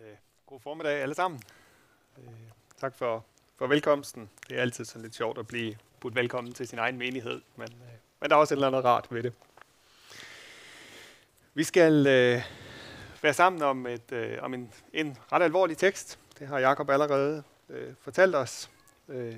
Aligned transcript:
øh, 0.00 0.16
god 0.46 0.60
formiddag 0.60 1.02
alle 1.02 1.14
sammen. 1.14 1.42
Øh, 2.18 2.24
tak 2.80 2.94
for, 2.94 3.24
for 3.56 3.66
velkomsten. 3.66 4.30
Det 4.48 4.56
er 4.58 4.62
altid 4.62 4.84
sådan 4.84 5.02
lidt 5.02 5.14
sjovt 5.14 5.38
at 5.38 5.46
blive 5.46 5.76
budt 6.00 6.14
velkommen 6.14 6.52
til 6.52 6.68
sin 6.68 6.78
egen 6.78 6.98
menighed, 6.98 7.42
men, 7.56 7.68
øh, 7.68 7.92
men 8.20 8.30
der 8.30 8.36
er 8.36 8.40
også 8.40 8.54
et 8.54 8.56
eller 8.56 8.66
andet 8.66 8.84
rart 8.84 9.06
ved 9.10 9.22
det. 9.22 9.32
Vi 11.54 11.64
skal 11.64 12.06
øh, 12.06 12.42
være 13.22 13.34
sammen 13.34 13.62
om, 13.62 13.86
et, 13.86 14.12
øh, 14.12 14.38
om 14.42 14.54
en, 14.54 14.72
en 14.92 15.18
ret 15.32 15.42
alvorlig 15.42 15.78
tekst. 15.78 16.18
Det 16.38 16.48
har 16.48 16.58
Jakob 16.58 16.90
allerede 16.90 17.42
øh, 17.68 17.94
fortalt 18.00 18.34
os. 18.34 18.70
Øh, 19.08 19.36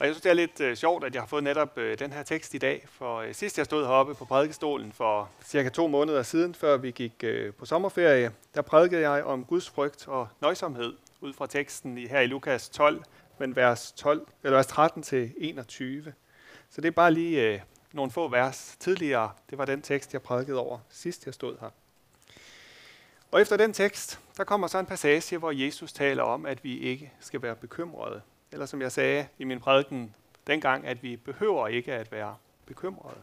og 0.00 0.06
jeg 0.06 0.14
synes, 0.14 0.22
det 0.22 0.30
er 0.30 0.34
lidt 0.34 0.60
øh, 0.60 0.76
sjovt, 0.76 1.04
at 1.04 1.14
jeg 1.14 1.22
har 1.22 1.26
fået 1.26 1.44
netop 1.44 1.78
øh, 1.78 1.98
den 1.98 2.12
her 2.12 2.22
tekst 2.22 2.54
i 2.54 2.58
dag, 2.58 2.86
for 2.88 3.16
øh, 3.16 3.34
sidst 3.34 3.58
jeg 3.58 3.66
stod 3.66 3.86
heroppe 3.86 4.14
på 4.14 4.24
prædikestolen 4.24 4.92
for 4.92 5.30
cirka 5.44 5.68
to 5.68 5.86
måneder 5.86 6.22
siden, 6.22 6.54
før 6.54 6.76
vi 6.76 6.90
gik 6.90 7.12
øh, 7.24 7.54
på 7.54 7.66
sommerferie, 7.66 8.32
der 8.54 8.62
prædikede 8.62 9.10
jeg 9.10 9.24
om 9.24 9.44
Guds 9.44 9.70
frygt 9.70 10.08
og 10.08 10.28
nøjsomhed 10.40 10.96
ud 11.20 11.32
fra 11.32 11.46
teksten 11.46 11.98
i, 11.98 12.06
her 12.06 12.20
i 12.20 12.26
Lukas 12.26 12.68
12, 12.68 13.02
men 13.38 13.56
vers, 13.56 13.92
12, 13.92 14.26
eller 14.42 14.56
vers 14.56 14.66
13 14.66 15.02
til 15.02 15.32
21. 15.38 16.12
Så 16.70 16.80
det 16.80 16.88
er 16.88 16.92
bare 16.92 17.12
lige 17.12 17.42
øh, 17.42 17.60
nogle 17.92 18.10
få 18.10 18.28
vers 18.28 18.76
tidligere. 18.78 19.30
Det 19.50 19.58
var 19.58 19.64
den 19.64 19.82
tekst, 19.82 20.12
jeg 20.12 20.22
prædikede 20.22 20.58
over 20.58 20.78
sidst 20.90 21.26
jeg 21.26 21.34
stod 21.34 21.56
her. 21.60 21.70
Og 23.30 23.40
efter 23.40 23.56
den 23.56 23.72
tekst, 23.72 24.20
der 24.36 24.44
kommer 24.44 24.66
så 24.66 24.78
en 24.78 24.86
passage, 24.86 25.38
hvor 25.38 25.50
Jesus 25.50 25.92
taler 25.92 26.22
om, 26.22 26.46
at 26.46 26.64
vi 26.64 26.78
ikke 26.78 27.12
skal 27.20 27.42
være 27.42 27.56
bekymrede 27.56 28.20
eller 28.52 28.66
som 28.66 28.82
jeg 28.82 28.92
sagde 28.92 29.26
i 29.38 29.44
min 29.44 29.60
prædiken 29.60 30.14
dengang, 30.46 30.86
at 30.86 31.02
vi 31.02 31.16
behøver 31.16 31.68
ikke 31.68 31.92
at 31.92 32.12
være 32.12 32.36
bekymrede. 32.66 33.22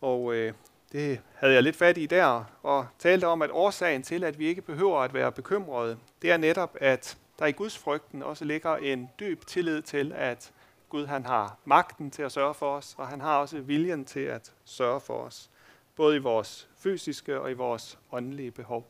Og 0.00 0.34
øh, 0.34 0.52
det 0.92 1.20
havde 1.34 1.54
jeg 1.54 1.62
lidt 1.62 1.76
fat 1.76 1.98
i 1.98 2.06
der, 2.06 2.44
og 2.62 2.86
talte 2.98 3.26
om, 3.26 3.42
at 3.42 3.50
årsagen 3.50 4.02
til, 4.02 4.24
at 4.24 4.38
vi 4.38 4.46
ikke 4.46 4.62
behøver 4.62 5.00
at 5.00 5.14
være 5.14 5.32
bekymrede, 5.32 5.98
det 6.22 6.30
er 6.30 6.36
netop, 6.36 6.76
at 6.80 7.18
der 7.38 7.46
i 7.46 7.52
Guds 7.52 7.78
frygten 7.78 8.22
også 8.22 8.44
ligger 8.44 8.76
en 8.76 9.10
dyb 9.20 9.46
tillid 9.46 9.82
til, 9.82 10.12
at 10.12 10.52
Gud 10.88 11.06
han 11.06 11.26
har 11.26 11.56
magten 11.64 12.10
til 12.10 12.22
at 12.22 12.32
sørge 12.32 12.54
for 12.54 12.76
os, 12.76 12.94
og 12.98 13.08
han 13.08 13.20
har 13.20 13.38
også 13.38 13.60
viljen 13.60 14.04
til 14.04 14.20
at 14.20 14.52
sørge 14.64 15.00
for 15.00 15.14
os, 15.14 15.50
både 15.96 16.16
i 16.16 16.18
vores 16.18 16.68
fysiske 16.76 17.40
og 17.40 17.50
i 17.50 17.54
vores 17.54 17.98
åndelige 18.12 18.50
behov. 18.50 18.86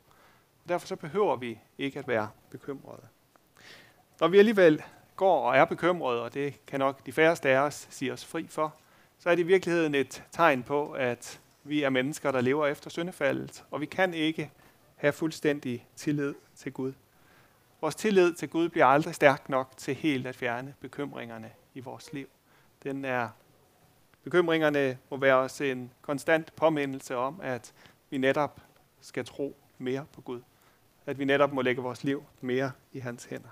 Derfor 0.68 0.86
så 0.86 0.96
behøver 0.96 1.36
vi 1.36 1.58
ikke 1.78 1.98
at 1.98 2.08
være 2.08 2.30
bekymrede. 2.50 3.02
Når 4.22 4.28
vi 4.28 4.38
alligevel 4.38 4.82
går 5.16 5.48
og 5.48 5.56
er 5.56 5.64
bekymrede, 5.64 6.22
og 6.22 6.34
det 6.34 6.66
kan 6.66 6.80
nok 6.80 7.06
de 7.06 7.12
færreste 7.12 7.48
af 7.48 7.58
os 7.58 7.86
sige 7.90 8.12
os 8.12 8.24
fri 8.24 8.46
for, 8.46 8.74
så 9.18 9.30
er 9.30 9.34
det 9.34 9.42
i 9.42 9.46
virkeligheden 9.46 9.94
et 9.94 10.24
tegn 10.32 10.62
på, 10.62 10.92
at 10.92 11.40
vi 11.64 11.82
er 11.82 11.90
mennesker, 11.90 12.30
der 12.30 12.40
lever 12.40 12.66
efter 12.66 12.90
syndefaldet, 12.90 13.64
og 13.70 13.80
vi 13.80 13.86
kan 13.86 14.14
ikke 14.14 14.50
have 14.96 15.12
fuldstændig 15.12 15.86
tillid 15.96 16.34
til 16.56 16.72
Gud. 16.72 16.92
Vores 17.80 17.94
tillid 17.94 18.34
til 18.34 18.48
Gud 18.48 18.68
bliver 18.68 18.86
aldrig 18.86 19.14
stærk 19.14 19.48
nok 19.48 19.76
til 19.76 19.94
helt 19.94 20.26
at 20.26 20.36
fjerne 20.36 20.74
bekymringerne 20.80 21.50
i 21.74 21.80
vores 21.80 22.12
liv. 22.12 22.26
Den 22.82 23.04
er, 23.04 23.28
bekymringerne 24.24 24.98
må 25.10 25.16
være 25.16 25.36
os 25.36 25.60
en 25.60 25.92
konstant 26.02 26.56
påmindelse 26.56 27.16
om, 27.16 27.40
at 27.42 27.72
vi 28.10 28.18
netop 28.18 28.60
skal 29.00 29.24
tro 29.24 29.56
mere 29.78 30.06
på 30.12 30.20
Gud. 30.20 30.40
At 31.06 31.18
vi 31.18 31.24
netop 31.24 31.52
må 31.52 31.62
lægge 31.62 31.82
vores 31.82 32.04
liv 32.04 32.24
mere 32.40 32.72
i 32.92 32.98
hans 32.98 33.24
hænder. 33.24 33.48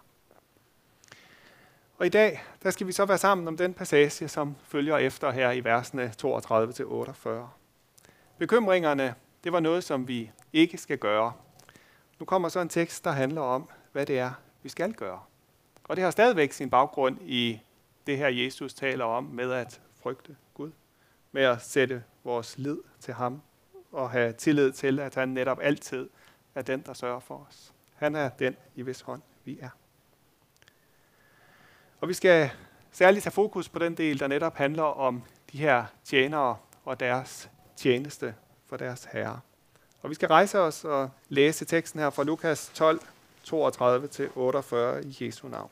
Og 2.01 2.07
i 2.07 2.09
dag, 2.09 2.43
der 2.63 2.71
skal 2.71 2.87
vi 2.87 2.93
så 2.93 3.05
være 3.05 3.19
sammen 3.19 3.49
om 3.49 3.57
den 3.57 3.75
passage, 3.75 4.29
som 4.29 4.57
følger 4.63 4.97
efter 4.97 5.31
her 5.31 5.51
i 5.51 5.65
versene 5.65 6.13
32-48. 6.23 7.29
Bekymringerne, 8.39 9.15
det 9.45 9.53
var 9.53 9.61
noget, 9.61 9.85
som 9.85 10.09
vi 10.09 10.31
ikke 10.53 10.79
skal 10.79 10.99
gøre. 10.99 11.33
Nu 12.19 12.25
kommer 12.25 12.49
så 12.49 12.61
en 12.61 12.69
tekst, 12.69 13.05
der 13.05 13.11
handler 13.11 13.41
om, 13.41 13.69
hvad 13.93 14.07
det 14.07 14.19
er, 14.19 14.31
vi 14.63 14.69
skal 14.69 14.93
gøre. 14.93 15.21
Og 15.85 15.97
det 15.97 16.05
har 16.05 16.11
stadigvæk 16.11 16.53
sin 16.53 16.71
baggrund 16.71 17.19
i 17.23 17.61
det 18.07 18.17
her, 18.19 18.29
Jesus 18.29 18.75
taler 18.75 19.05
om 19.05 19.25
med 19.25 19.53
at 19.53 19.81
frygte 20.03 20.37
Gud. 20.55 20.71
Med 21.33 21.43
at 21.43 21.63
sætte 21.63 22.03
vores 22.25 22.59
lid 22.59 22.79
til 23.01 23.15
ham 23.15 23.43
og 23.93 24.11
have 24.11 24.33
tillid 24.33 24.73
til, 24.73 25.01
at 25.01 25.15
han 25.15 25.29
netop 25.29 25.59
altid 25.63 26.09
er 26.55 26.63
den, 26.63 26.83
der 26.87 26.93
sørger 26.93 27.21
for 27.21 27.47
os. 27.49 27.75
Han 27.95 28.15
er 28.15 28.29
den, 28.29 28.57
i 28.75 28.83
hvis 28.83 29.01
hånd 29.01 29.23
vi 29.45 29.59
er. 29.61 29.71
Og 32.01 32.09
vi 32.09 32.15
skal 32.15 32.51
særligt 32.93 33.23
tage 33.23 33.33
fokus 33.33 33.69
på 33.69 33.79
den 33.79 33.97
del, 33.97 34.19
der 34.19 34.27
netop 34.27 34.57
handler 34.57 34.83
om 34.83 35.23
de 35.53 35.59
her 35.59 35.85
tjenere 36.05 36.57
og 36.85 37.01
deres 37.01 37.51
tjeneste 37.77 38.35
for 38.67 38.77
deres 38.77 39.09
herre. 39.13 39.41
Og 40.03 40.11
vi 40.11 40.15
skal 40.15 40.29
rejse 40.29 40.59
os 40.59 40.85
og 40.85 41.11
læse 41.29 41.65
teksten 41.65 42.01
her 42.01 42.11
fra 42.11 42.25
Lukas 42.25 42.71
12, 42.75 43.01
32-48 43.47 45.07
i 45.07 45.27
Jesu 45.27 45.49
navn. 45.49 45.71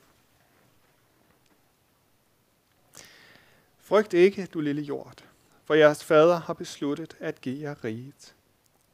Frygt 3.78 4.14
ikke, 4.14 4.46
du 4.46 4.60
lille 4.60 4.82
jord, 4.82 5.24
for 5.64 5.74
jeres 5.74 6.04
fader 6.04 6.40
har 6.40 6.54
besluttet 6.54 7.16
at 7.20 7.40
give 7.40 7.62
jer 7.62 7.84
riget. 7.84 8.34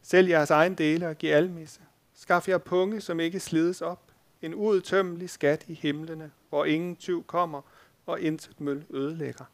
Sælg 0.03 0.31
jeres 0.31 0.51
egen 0.51 0.75
dele 0.75 1.09
og 1.09 1.19
giv 1.19 1.31
almisse. 1.31 1.81
Skaff 2.15 2.49
jer 2.49 2.59
punge, 2.59 3.01
som 3.01 3.21
ikke 3.21 3.41
slides 3.41 3.83
op, 3.83 4.01
en 4.45 4.55
uudtømmelig 4.55 5.31
skat 5.31 5.65
i 5.69 5.75
himlene, 5.75 6.31
hvor 6.49 6.65
ingen 6.65 6.97
tyv 6.97 7.25
kommer 7.25 7.61
og 8.07 8.21
intet 8.21 8.61
møl 8.61 8.87
ødelægger. 8.91 9.45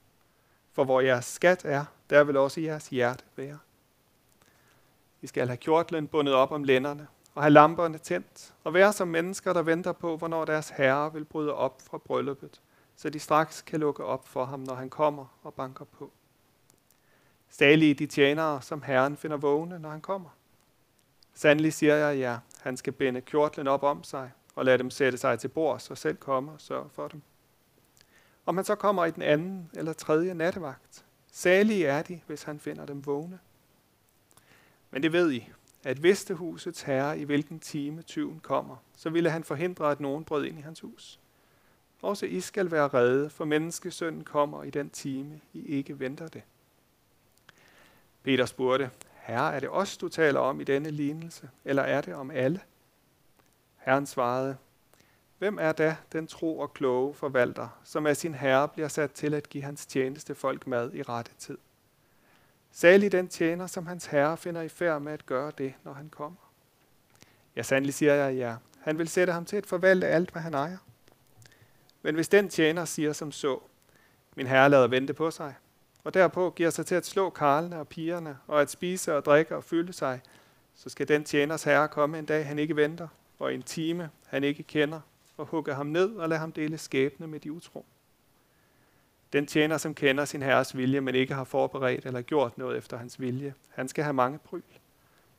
For 0.72 0.84
hvor 0.84 1.00
jeres 1.00 1.24
skat 1.24 1.64
er, 1.64 1.84
der 2.10 2.24
vil 2.24 2.36
også 2.36 2.60
jeres 2.60 2.88
hjerte 2.88 3.24
være. 3.36 3.58
I 5.22 5.26
skal 5.26 5.46
have 5.46 5.56
kjortlen 5.56 6.06
bundet 6.06 6.34
op 6.34 6.52
om 6.52 6.64
lænderne, 6.64 7.06
og 7.34 7.42
have 7.42 7.50
lamperne 7.50 7.98
tændt, 7.98 8.54
og 8.64 8.74
være 8.74 8.92
som 8.92 9.08
mennesker, 9.08 9.52
der 9.52 9.62
venter 9.62 9.92
på, 9.92 10.16
hvornår 10.16 10.44
deres 10.44 10.70
herre 10.70 11.12
vil 11.12 11.24
bryde 11.24 11.54
op 11.54 11.82
fra 11.82 11.98
brylluppet, 11.98 12.60
så 12.96 13.10
de 13.10 13.18
straks 13.18 13.62
kan 13.62 13.80
lukke 13.80 14.04
op 14.04 14.28
for 14.28 14.44
ham, 14.44 14.60
når 14.60 14.74
han 14.74 14.90
kommer 14.90 15.38
og 15.42 15.54
banker 15.54 15.84
på. 15.84 16.10
Salige 17.48 17.94
de 17.94 18.06
tjenere, 18.06 18.62
som 18.62 18.82
Herren 18.82 19.16
finder 19.16 19.36
vågne, 19.36 19.78
når 19.78 19.90
han 19.90 20.00
kommer. 20.00 20.28
Sandelig 21.34 21.72
siger 21.72 21.94
jeg 21.94 22.18
jer, 22.18 22.38
han 22.60 22.76
skal 22.76 22.92
binde 22.92 23.20
kjortlen 23.20 23.66
op 23.66 23.82
om 23.82 24.02
sig, 24.02 24.30
og 24.54 24.64
lade 24.64 24.78
dem 24.78 24.90
sætte 24.90 25.18
sig 25.18 25.38
til 25.38 25.48
bords 25.48 25.90
og 25.90 25.98
selv 25.98 26.16
komme 26.16 26.52
og 26.52 26.60
sørge 26.60 26.90
for 26.90 27.08
dem. 27.08 27.22
Om 28.46 28.56
han 28.56 28.64
så 28.64 28.74
kommer 28.74 29.04
i 29.04 29.10
den 29.10 29.22
anden 29.22 29.70
eller 29.74 29.92
tredje 29.92 30.34
nattevagt, 30.34 31.04
salige 31.32 31.86
er 31.86 32.02
de, 32.02 32.20
hvis 32.26 32.42
han 32.42 32.60
finder 32.60 32.86
dem 32.86 33.06
vågne. 33.06 33.38
Men 34.90 35.02
det 35.02 35.12
ved 35.12 35.32
I, 35.32 35.48
at 35.84 36.02
vidste 36.02 36.34
husets 36.34 36.82
herre 36.82 37.18
i 37.18 37.24
hvilken 37.24 37.60
time 37.60 38.02
tyven 38.02 38.40
kommer, 38.40 38.76
så 38.96 39.10
ville 39.10 39.30
han 39.30 39.44
forhindre, 39.44 39.90
at 39.90 40.00
nogen 40.00 40.24
brød 40.24 40.44
ind 40.44 40.58
i 40.58 40.62
hans 40.62 40.80
hus. 40.80 41.20
Også 42.02 42.26
I 42.26 42.40
skal 42.40 42.70
være 42.70 42.88
redde, 42.88 43.30
for 43.30 43.44
menneskesønnen 43.44 44.24
kommer 44.24 44.62
i 44.62 44.70
den 44.70 44.90
time, 44.90 45.40
I 45.52 45.66
ikke 45.66 45.98
venter 45.98 46.28
det. 46.28 46.42
Peter 48.22 48.46
spurgte, 48.46 48.90
Herre, 49.14 49.54
er 49.54 49.60
det 49.60 49.68
os, 49.68 49.96
du 49.96 50.08
taler 50.08 50.40
om 50.40 50.60
i 50.60 50.64
denne 50.64 50.90
lignelse, 50.90 51.50
eller 51.64 51.82
er 51.82 52.00
det 52.00 52.14
om 52.14 52.30
alle? 52.30 52.60
Herren 53.80 54.06
svarede, 54.06 54.56
Hvem 55.40 55.58
er 55.60 55.72
da 55.72 55.96
den 56.12 56.26
tro 56.26 56.58
og 56.58 56.74
kloge 56.74 57.14
forvalter, 57.14 57.68
som 57.84 58.06
af 58.06 58.16
sin 58.16 58.34
herre 58.34 58.68
bliver 58.68 58.88
sat 58.88 59.12
til 59.12 59.34
at 59.34 59.48
give 59.48 59.64
hans 59.64 59.86
tjeneste 59.86 60.34
folk 60.34 60.66
mad 60.66 60.94
i 60.94 61.02
rette 61.02 61.30
tid? 61.38 61.58
Særlig 62.70 63.12
den 63.12 63.28
tjener, 63.28 63.66
som 63.66 63.86
hans 63.86 64.06
herre 64.06 64.36
finder 64.36 64.62
i 64.62 64.68
færd 64.68 65.02
med 65.02 65.12
at 65.12 65.26
gøre 65.26 65.52
det, 65.58 65.74
når 65.84 65.92
han 65.92 66.08
kommer. 66.08 66.52
Ja, 67.56 67.62
sandelig 67.62 67.94
siger 67.94 68.14
jeg 68.14 68.36
ja. 68.36 68.56
Han 68.80 68.98
vil 68.98 69.08
sætte 69.08 69.32
ham 69.32 69.44
til 69.44 69.56
at 69.56 69.66
forvalte 69.66 70.06
alt, 70.06 70.30
hvad 70.30 70.42
han 70.42 70.54
ejer. 70.54 70.78
Men 72.02 72.14
hvis 72.14 72.28
den 72.28 72.48
tjener 72.48 72.84
siger 72.84 73.12
som 73.12 73.32
så, 73.32 73.58
min 74.36 74.46
herre 74.46 74.68
lader 74.68 74.88
vente 74.88 75.14
på 75.14 75.30
sig, 75.30 75.54
og 76.04 76.14
derpå 76.14 76.50
giver 76.50 76.70
sig 76.70 76.86
til 76.86 76.94
at 76.94 77.06
slå 77.06 77.30
karlene 77.30 77.78
og 77.78 77.88
pigerne, 77.88 78.38
og 78.46 78.60
at 78.60 78.70
spise 78.70 79.16
og 79.16 79.24
drikke 79.24 79.56
og 79.56 79.64
fylde 79.64 79.92
sig, 79.92 80.20
så 80.74 80.88
skal 80.88 81.08
den 81.08 81.24
tjeners 81.24 81.62
herre 81.62 81.88
komme 81.88 82.18
en 82.18 82.26
dag, 82.26 82.46
han 82.46 82.58
ikke 82.58 82.76
venter, 82.76 83.08
og 83.40 83.54
en 83.54 83.62
time, 83.62 84.10
han 84.26 84.44
ikke 84.44 84.62
kender, 84.62 85.00
og 85.36 85.46
hugge 85.46 85.74
ham 85.74 85.86
ned 85.86 86.16
og 86.16 86.28
lade 86.28 86.40
ham 86.40 86.52
dele 86.52 86.78
skæbne 86.78 87.26
med 87.26 87.40
de 87.40 87.52
utro. 87.52 87.86
Den 89.32 89.46
tjener, 89.46 89.78
som 89.78 89.94
kender 89.94 90.24
sin 90.24 90.42
herres 90.42 90.76
vilje, 90.76 91.00
men 91.00 91.14
ikke 91.14 91.34
har 91.34 91.44
forberedt 91.44 92.06
eller 92.06 92.22
gjort 92.22 92.58
noget 92.58 92.78
efter 92.78 92.96
hans 92.96 93.20
vilje, 93.20 93.54
han 93.68 93.88
skal 93.88 94.04
have 94.04 94.14
mange 94.14 94.38
pryl. 94.38 94.62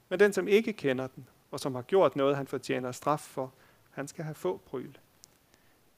Men 0.09 0.19
den, 0.19 0.33
som 0.33 0.47
ikke 0.47 0.73
kender 0.73 1.07
den, 1.07 1.27
og 1.51 1.59
som 1.59 1.75
har 1.75 1.81
gjort 1.81 2.15
noget, 2.15 2.37
han 2.37 2.47
fortjener 2.47 2.91
straf 2.91 3.19
for, 3.19 3.53
han 3.91 4.07
skal 4.07 4.23
have 4.23 4.35
få 4.35 4.57
pryl. 4.65 4.93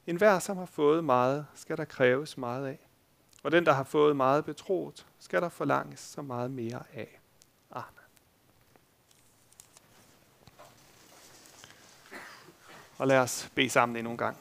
En 0.07 0.15
hver, 0.15 0.39
som 0.39 0.57
har 0.57 0.65
fået 0.65 1.03
meget, 1.03 1.45
skal 1.55 1.77
der 1.77 1.85
kræves 1.85 2.37
meget 2.37 2.67
af. 2.67 2.79
Og 3.43 3.51
den, 3.51 3.65
der 3.65 3.71
har 3.71 3.83
fået 3.83 4.15
meget 4.15 4.45
betroet, 4.45 5.05
skal 5.19 5.41
der 5.41 5.49
forlanges 5.49 5.99
så 5.99 6.21
meget 6.21 6.51
mere 6.51 6.83
af. 6.93 7.19
Og 12.97 13.07
lad 13.07 13.17
os 13.17 13.51
bede 13.55 13.69
sammen 13.69 13.97
endnu 13.97 14.11
en 14.11 14.17
gang. 14.17 14.37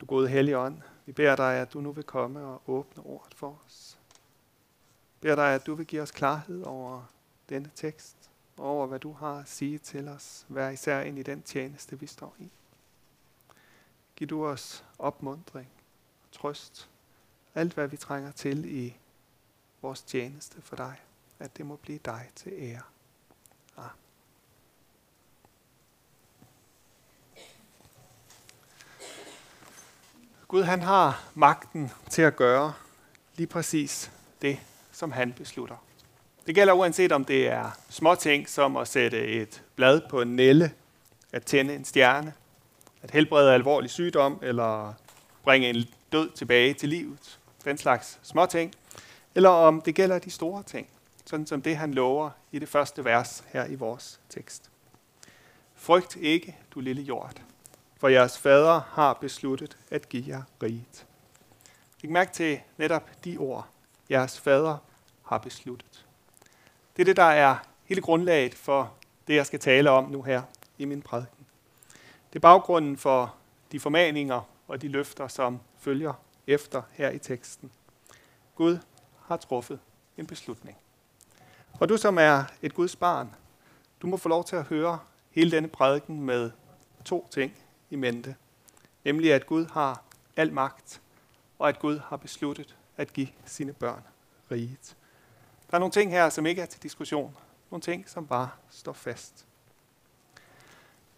Du 0.00 0.06
gode 0.06 0.28
Helligånd, 0.28 0.82
vi 1.06 1.12
beder 1.12 1.36
dig, 1.36 1.54
at 1.54 1.72
du 1.72 1.80
nu 1.80 1.92
vil 1.92 2.04
komme 2.04 2.40
og 2.40 2.62
åbne 2.66 3.02
ordet 3.06 3.34
for 3.34 3.58
os. 3.66 3.98
Vi 5.14 5.18
beder 5.20 5.34
dig, 5.34 5.54
at 5.54 5.66
du 5.66 5.74
vil 5.74 5.86
give 5.86 6.02
os 6.02 6.10
klarhed 6.10 6.62
over 6.62 7.02
denne 7.48 7.70
tekst. 7.74 8.16
og 8.56 8.64
over, 8.64 8.86
hvad 8.86 8.98
du 8.98 9.12
har 9.12 9.38
at 9.38 9.48
sige 9.48 9.78
til 9.78 10.08
os, 10.08 10.46
hver 10.48 10.70
især 10.70 11.00
ind 11.00 11.18
i 11.18 11.22
den 11.22 11.42
tjeneste, 11.42 12.00
vi 12.00 12.06
står 12.06 12.34
i. 12.38 12.50
Giv 14.16 14.28
du 14.28 14.46
os 14.46 14.84
opmundring 14.98 15.68
og 16.22 16.32
trøst, 16.32 16.88
alt 17.54 17.74
hvad 17.74 17.88
vi 17.88 17.96
trænger 17.96 18.32
til 18.32 18.64
i 18.64 18.96
vores 19.82 20.02
tjeneste 20.02 20.62
for 20.62 20.76
dig, 20.76 21.00
at 21.38 21.56
det 21.56 21.66
må 21.66 21.76
blive 21.76 21.98
dig 21.98 22.30
til 22.34 22.52
ære. 22.56 22.93
Gud 30.48 30.62
han 30.62 30.82
har 30.82 31.24
magten 31.34 31.92
til 32.10 32.22
at 32.22 32.36
gøre 32.36 32.72
lige 33.36 33.46
præcis 33.46 34.10
det, 34.42 34.58
som 34.92 35.12
han 35.12 35.32
beslutter. 35.32 35.76
Det 36.46 36.54
gælder 36.54 36.72
uanset 36.72 37.12
om 37.12 37.24
det 37.24 37.48
er 37.48 37.70
små 37.88 38.14
ting 38.14 38.48
som 38.48 38.76
at 38.76 38.88
sætte 38.88 39.26
et 39.26 39.62
blad 39.76 40.00
på 40.10 40.20
en 40.20 40.36
nælle, 40.36 40.72
at 41.32 41.44
tænde 41.44 41.74
en 41.74 41.84
stjerne, 41.84 42.32
at 43.02 43.10
helbrede 43.10 43.54
alvorlig 43.54 43.90
sygdom 43.90 44.38
eller 44.42 44.94
bringe 45.42 45.68
en 45.68 45.84
død 46.12 46.30
tilbage 46.30 46.74
til 46.74 46.88
livet. 46.88 47.38
Den 47.64 47.78
slags 47.78 48.18
små 48.22 48.46
ting. 48.46 48.72
Eller 49.34 49.50
om 49.50 49.80
det 49.80 49.94
gælder 49.94 50.18
de 50.18 50.30
store 50.30 50.62
ting, 50.62 50.88
sådan 51.26 51.46
som 51.46 51.62
det 51.62 51.76
han 51.76 51.94
lover 51.94 52.30
i 52.52 52.58
det 52.58 52.68
første 52.68 53.04
vers 53.04 53.44
her 53.52 53.66
i 53.66 53.74
vores 53.74 54.20
tekst. 54.28 54.70
Frygt 55.74 56.16
ikke, 56.16 56.56
du 56.74 56.80
lille 56.80 57.02
jord, 57.02 57.32
for 58.04 58.08
jeres 58.08 58.38
fader 58.38 58.80
har 58.80 59.12
besluttet 59.12 59.76
at 59.90 60.08
give 60.08 60.24
jer 60.26 60.42
riget. 60.62 61.06
Læg 62.02 62.12
mærke 62.12 62.32
til 62.32 62.60
netop 62.76 63.24
de 63.24 63.36
ord. 63.38 63.68
Jeres 64.10 64.40
fader 64.40 64.76
har 65.22 65.38
besluttet. 65.38 66.06
Det 66.96 67.02
er 67.02 67.04
det, 67.04 67.16
der 67.16 67.22
er 67.22 67.56
hele 67.84 68.00
grundlaget 68.00 68.54
for 68.54 68.94
det, 69.26 69.34
jeg 69.34 69.46
skal 69.46 69.60
tale 69.60 69.90
om 69.90 70.10
nu 70.10 70.22
her 70.22 70.42
i 70.78 70.84
min 70.84 71.02
prædiken. 71.02 71.46
Det 72.32 72.36
er 72.36 72.40
baggrunden 72.40 72.96
for 72.96 73.34
de 73.72 73.80
formaninger 73.80 74.40
og 74.68 74.82
de 74.82 74.88
løfter, 74.88 75.28
som 75.28 75.60
følger 75.78 76.12
efter 76.46 76.82
her 76.92 77.10
i 77.10 77.18
teksten. 77.18 77.72
Gud 78.54 78.78
har 79.26 79.36
truffet 79.36 79.78
en 80.16 80.26
beslutning. 80.26 80.76
Og 81.80 81.88
du 81.88 81.96
som 81.96 82.18
er 82.18 82.44
et 82.62 82.74
Guds 82.74 82.96
barn, 82.96 83.34
du 84.02 84.06
må 84.06 84.16
få 84.16 84.28
lov 84.28 84.44
til 84.44 84.56
at 84.56 84.64
høre 84.64 84.98
hele 85.30 85.50
denne 85.50 85.68
prædiken 85.68 86.20
med 86.20 86.50
to 87.04 87.28
ting 87.30 87.63
i 87.94 87.96
mente. 87.96 88.36
Nemlig 89.04 89.32
at 89.32 89.46
Gud 89.46 89.66
har 89.66 90.02
al 90.36 90.52
magt, 90.52 91.00
og 91.58 91.68
at 91.68 91.78
Gud 91.78 91.98
har 91.98 92.16
besluttet 92.16 92.76
at 92.96 93.12
give 93.12 93.28
sine 93.44 93.72
børn 93.72 94.02
riget. 94.50 94.96
Der 95.70 95.74
er 95.74 95.78
nogle 95.78 95.92
ting 95.92 96.10
her, 96.10 96.28
som 96.28 96.46
ikke 96.46 96.62
er 96.62 96.66
til 96.66 96.82
diskussion. 96.82 97.36
Nogle 97.70 97.82
ting, 97.82 98.08
som 98.08 98.26
bare 98.26 98.48
står 98.70 98.92
fast. 98.92 99.46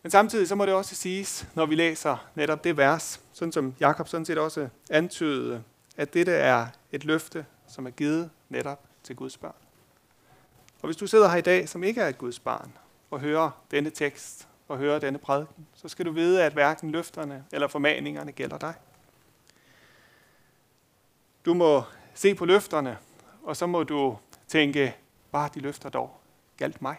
Men 0.02 0.10
samtidig 0.10 0.48
så 0.48 0.54
må 0.54 0.66
det 0.66 0.74
også 0.74 0.94
siges, 0.94 1.48
når 1.54 1.66
vi 1.66 1.74
læser 1.74 2.28
netop 2.34 2.64
det 2.64 2.76
vers, 2.76 3.20
sådan 3.32 3.52
som 3.52 3.74
Jakob 3.80 4.08
sådan 4.08 4.24
set 4.24 4.38
også 4.38 4.68
antydede, 4.90 5.62
at 5.96 6.14
dette 6.14 6.32
er 6.32 6.66
et 6.92 7.04
løfte, 7.04 7.46
som 7.68 7.86
er 7.86 7.90
givet 7.90 8.30
netop 8.48 8.84
til 9.02 9.16
Guds 9.16 9.36
børn. 9.36 9.54
Og 10.82 10.86
hvis 10.86 10.96
du 10.96 11.06
sidder 11.06 11.28
her 11.28 11.36
i 11.36 11.40
dag, 11.40 11.68
som 11.68 11.84
ikke 11.84 12.00
er 12.00 12.08
et 12.08 12.18
Guds 12.18 12.40
barn, 12.40 12.72
og 13.10 13.20
hører 13.20 13.50
denne 13.70 13.90
tekst 13.90 14.48
og 14.68 14.78
hører 14.78 14.98
denne 14.98 15.18
prædiken, 15.18 15.66
så 15.74 15.88
skal 15.88 16.06
du 16.06 16.10
vide, 16.10 16.44
at 16.44 16.52
hverken 16.52 16.90
løfterne 16.90 17.44
eller 17.52 17.68
formaningerne 17.68 18.32
gælder 18.32 18.58
dig. 18.58 18.74
Du 21.44 21.54
må 21.54 21.82
se 22.14 22.34
på 22.34 22.44
løfterne, 22.44 22.98
og 23.42 23.56
så 23.56 23.66
må 23.66 23.82
du 23.82 24.18
tænke, 24.48 24.96
bare 25.32 25.50
de 25.54 25.60
løfter 25.60 25.88
dog 25.88 26.20
galt 26.56 26.82
mig. 26.82 26.96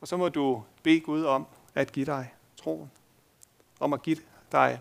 Og 0.00 0.08
så 0.08 0.16
må 0.16 0.28
du 0.28 0.62
bede 0.82 1.00
Gud 1.00 1.24
om 1.24 1.46
at 1.74 1.92
give 1.92 2.06
dig 2.06 2.34
troen. 2.56 2.90
Om 3.80 3.92
at 3.92 4.02
give 4.02 4.16
dig 4.52 4.80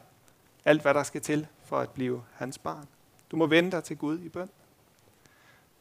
alt, 0.66 0.82
hvad 0.82 0.94
der 0.94 1.04
skal 1.04 1.22
til 1.22 1.48
for 1.64 1.80
at 1.80 1.90
blive 1.90 2.24
hans 2.34 2.58
barn. 2.58 2.88
Du 3.32 3.38
må 3.38 3.48
vende 3.48 3.72
dig 3.72 3.84
til 3.84 3.98
Gud 3.98 4.20
i 4.20 4.30
bøn. 4.30 4.50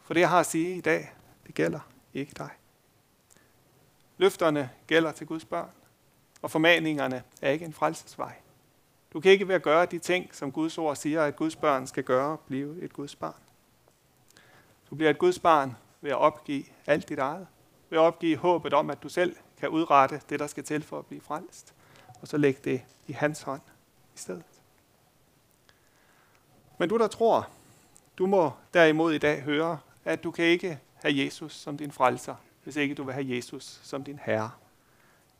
For 0.02 0.14
det, 0.14 0.20
jeg 0.20 0.28
har 0.28 0.40
at 0.40 0.46
sige 0.46 0.76
i 0.76 0.80
dag, 0.80 1.12
det 1.46 1.54
gælder 1.54 1.80
ikke 2.14 2.32
dig. 2.38 2.50
Løfterne 4.18 4.70
gælder 4.86 5.12
til 5.12 5.26
Guds 5.26 5.44
børn, 5.44 5.70
og 6.42 6.50
formaningerne 6.50 7.22
er 7.42 7.50
ikke 7.50 7.64
en 7.64 7.72
frelsesvej. 7.72 8.34
Du 9.12 9.20
kan 9.20 9.32
ikke 9.32 9.48
ved 9.48 9.54
at 9.54 9.62
gøre 9.62 9.86
de 9.86 9.98
ting, 9.98 10.34
som 10.34 10.52
Guds 10.52 10.78
ord 10.78 10.96
siger, 10.96 11.24
at 11.24 11.36
Guds 11.36 11.56
børn 11.56 11.86
skal 11.86 12.04
gøre, 12.04 12.36
blive 12.46 12.82
et 12.82 12.92
Guds 12.92 13.16
barn. 13.16 13.40
Du 14.90 14.94
bliver 14.94 15.10
et 15.10 15.18
Guds 15.18 15.38
barn 15.38 15.76
ved 16.00 16.10
at 16.10 16.16
opgive 16.16 16.64
alt 16.86 17.08
dit 17.08 17.18
eget. 17.18 17.46
Ved 17.90 17.98
at 17.98 18.02
opgive 18.02 18.36
håbet 18.36 18.72
om, 18.72 18.90
at 18.90 19.02
du 19.02 19.08
selv 19.08 19.36
kan 19.58 19.68
udrette 19.68 20.20
det, 20.28 20.40
der 20.40 20.46
skal 20.46 20.64
til 20.64 20.82
for 20.82 20.98
at 20.98 21.06
blive 21.06 21.20
frelst. 21.20 21.74
Og 22.20 22.28
så 22.28 22.36
lægge 22.36 22.60
det 22.64 22.82
i 23.06 23.12
hans 23.12 23.42
hånd 23.42 23.60
i 24.14 24.18
stedet. 24.18 24.44
Men 26.78 26.88
du, 26.88 26.98
der 26.98 27.06
tror, 27.06 27.48
du 28.18 28.26
må 28.26 28.52
derimod 28.74 29.12
i 29.12 29.18
dag 29.18 29.42
høre, 29.42 29.78
at 30.04 30.24
du 30.24 30.30
kan 30.30 30.44
ikke 30.44 30.78
have 30.94 31.24
Jesus 31.24 31.52
som 31.52 31.78
din 31.78 31.92
frelser, 31.92 32.34
hvis 32.68 32.76
ikke 32.76 32.94
du 32.94 33.02
vil 33.02 33.14
have 33.14 33.36
Jesus 33.36 33.80
som 33.82 34.04
din 34.04 34.20
herre. 34.22 34.50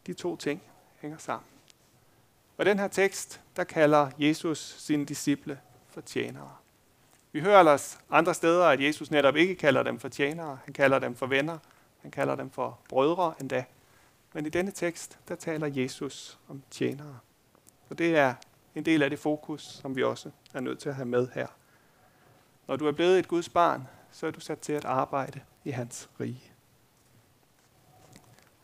De 0.06 0.12
to 0.12 0.36
ting 0.36 0.62
hænger 1.00 1.18
sammen. 1.18 1.46
Og 2.58 2.66
den 2.66 2.78
her 2.78 2.88
tekst, 2.88 3.40
der 3.56 3.64
kalder 3.64 4.10
Jesus 4.18 4.76
sine 4.78 5.04
disciple 5.04 5.60
for 5.88 6.00
tjenere. 6.00 6.56
Vi 7.32 7.40
hører 7.40 7.58
ellers 7.58 7.98
andre 8.10 8.34
steder, 8.34 8.66
at 8.66 8.80
Jesus 8.80 9.10
netop 9.10 9.36
ikke 9.36 9.54
kalder 9.54 9.82
dem 9.82 9.98
for 9.98 10.08
tjenere, 10.08 10.58
han 10.64 10.74
kalder 10.74 10.98
dem 10.98 11.14
for 11.14 11.26
venner, 11.26 11.58
han 12.02 12.10
kalder 12.10 12.36
dem 12.36 12.50
for 12.50 12.78
brødre 12.88 13.34
endda. 13.40 13.64
Men 14.32 14.46
i 14.46 14.48
denne 14.48 14.70
tekst, 14.70 15.18
der 15.28 15.34
taler 15.34 15.66
Jesus 15.66 16.38
om 16.48 16.62
tjenere. 16.70 17.18
Og 17.90 17.98
det 17.98 18.16
er 18.16 18.34
en 18.74 18.84
del 18.84 19.02
af 19.02 19.10
det 19.10 19.18
fokus, 19.18 19.62
som 19.62 19.96
vi 19.96 20.02
også 20.02 20.30
er 20.54 20.60
nødt 20.60 20.78
til 20.78 20.88
at 20.88 20.94
have 20.94 21.08
med 21.08 21.28
her. 21.34 21.46
Når 22.66 22.76
du 22.76 22.86
er 22.86 22.92
blevet 22.92 23.18
et 23.18 23.28
Guds 23.28 23.48
barn, 23.48 23.88
så 24.12 24.26
er 24.26 24.30
du 24.30 24.40
sat 24.40 24.58
til 24.58 24.72
at 24.72 24.84
arbejde 24.84 25.40
i 25.64 25.70
hans 25.70 26.08
rige. 26.20 26.52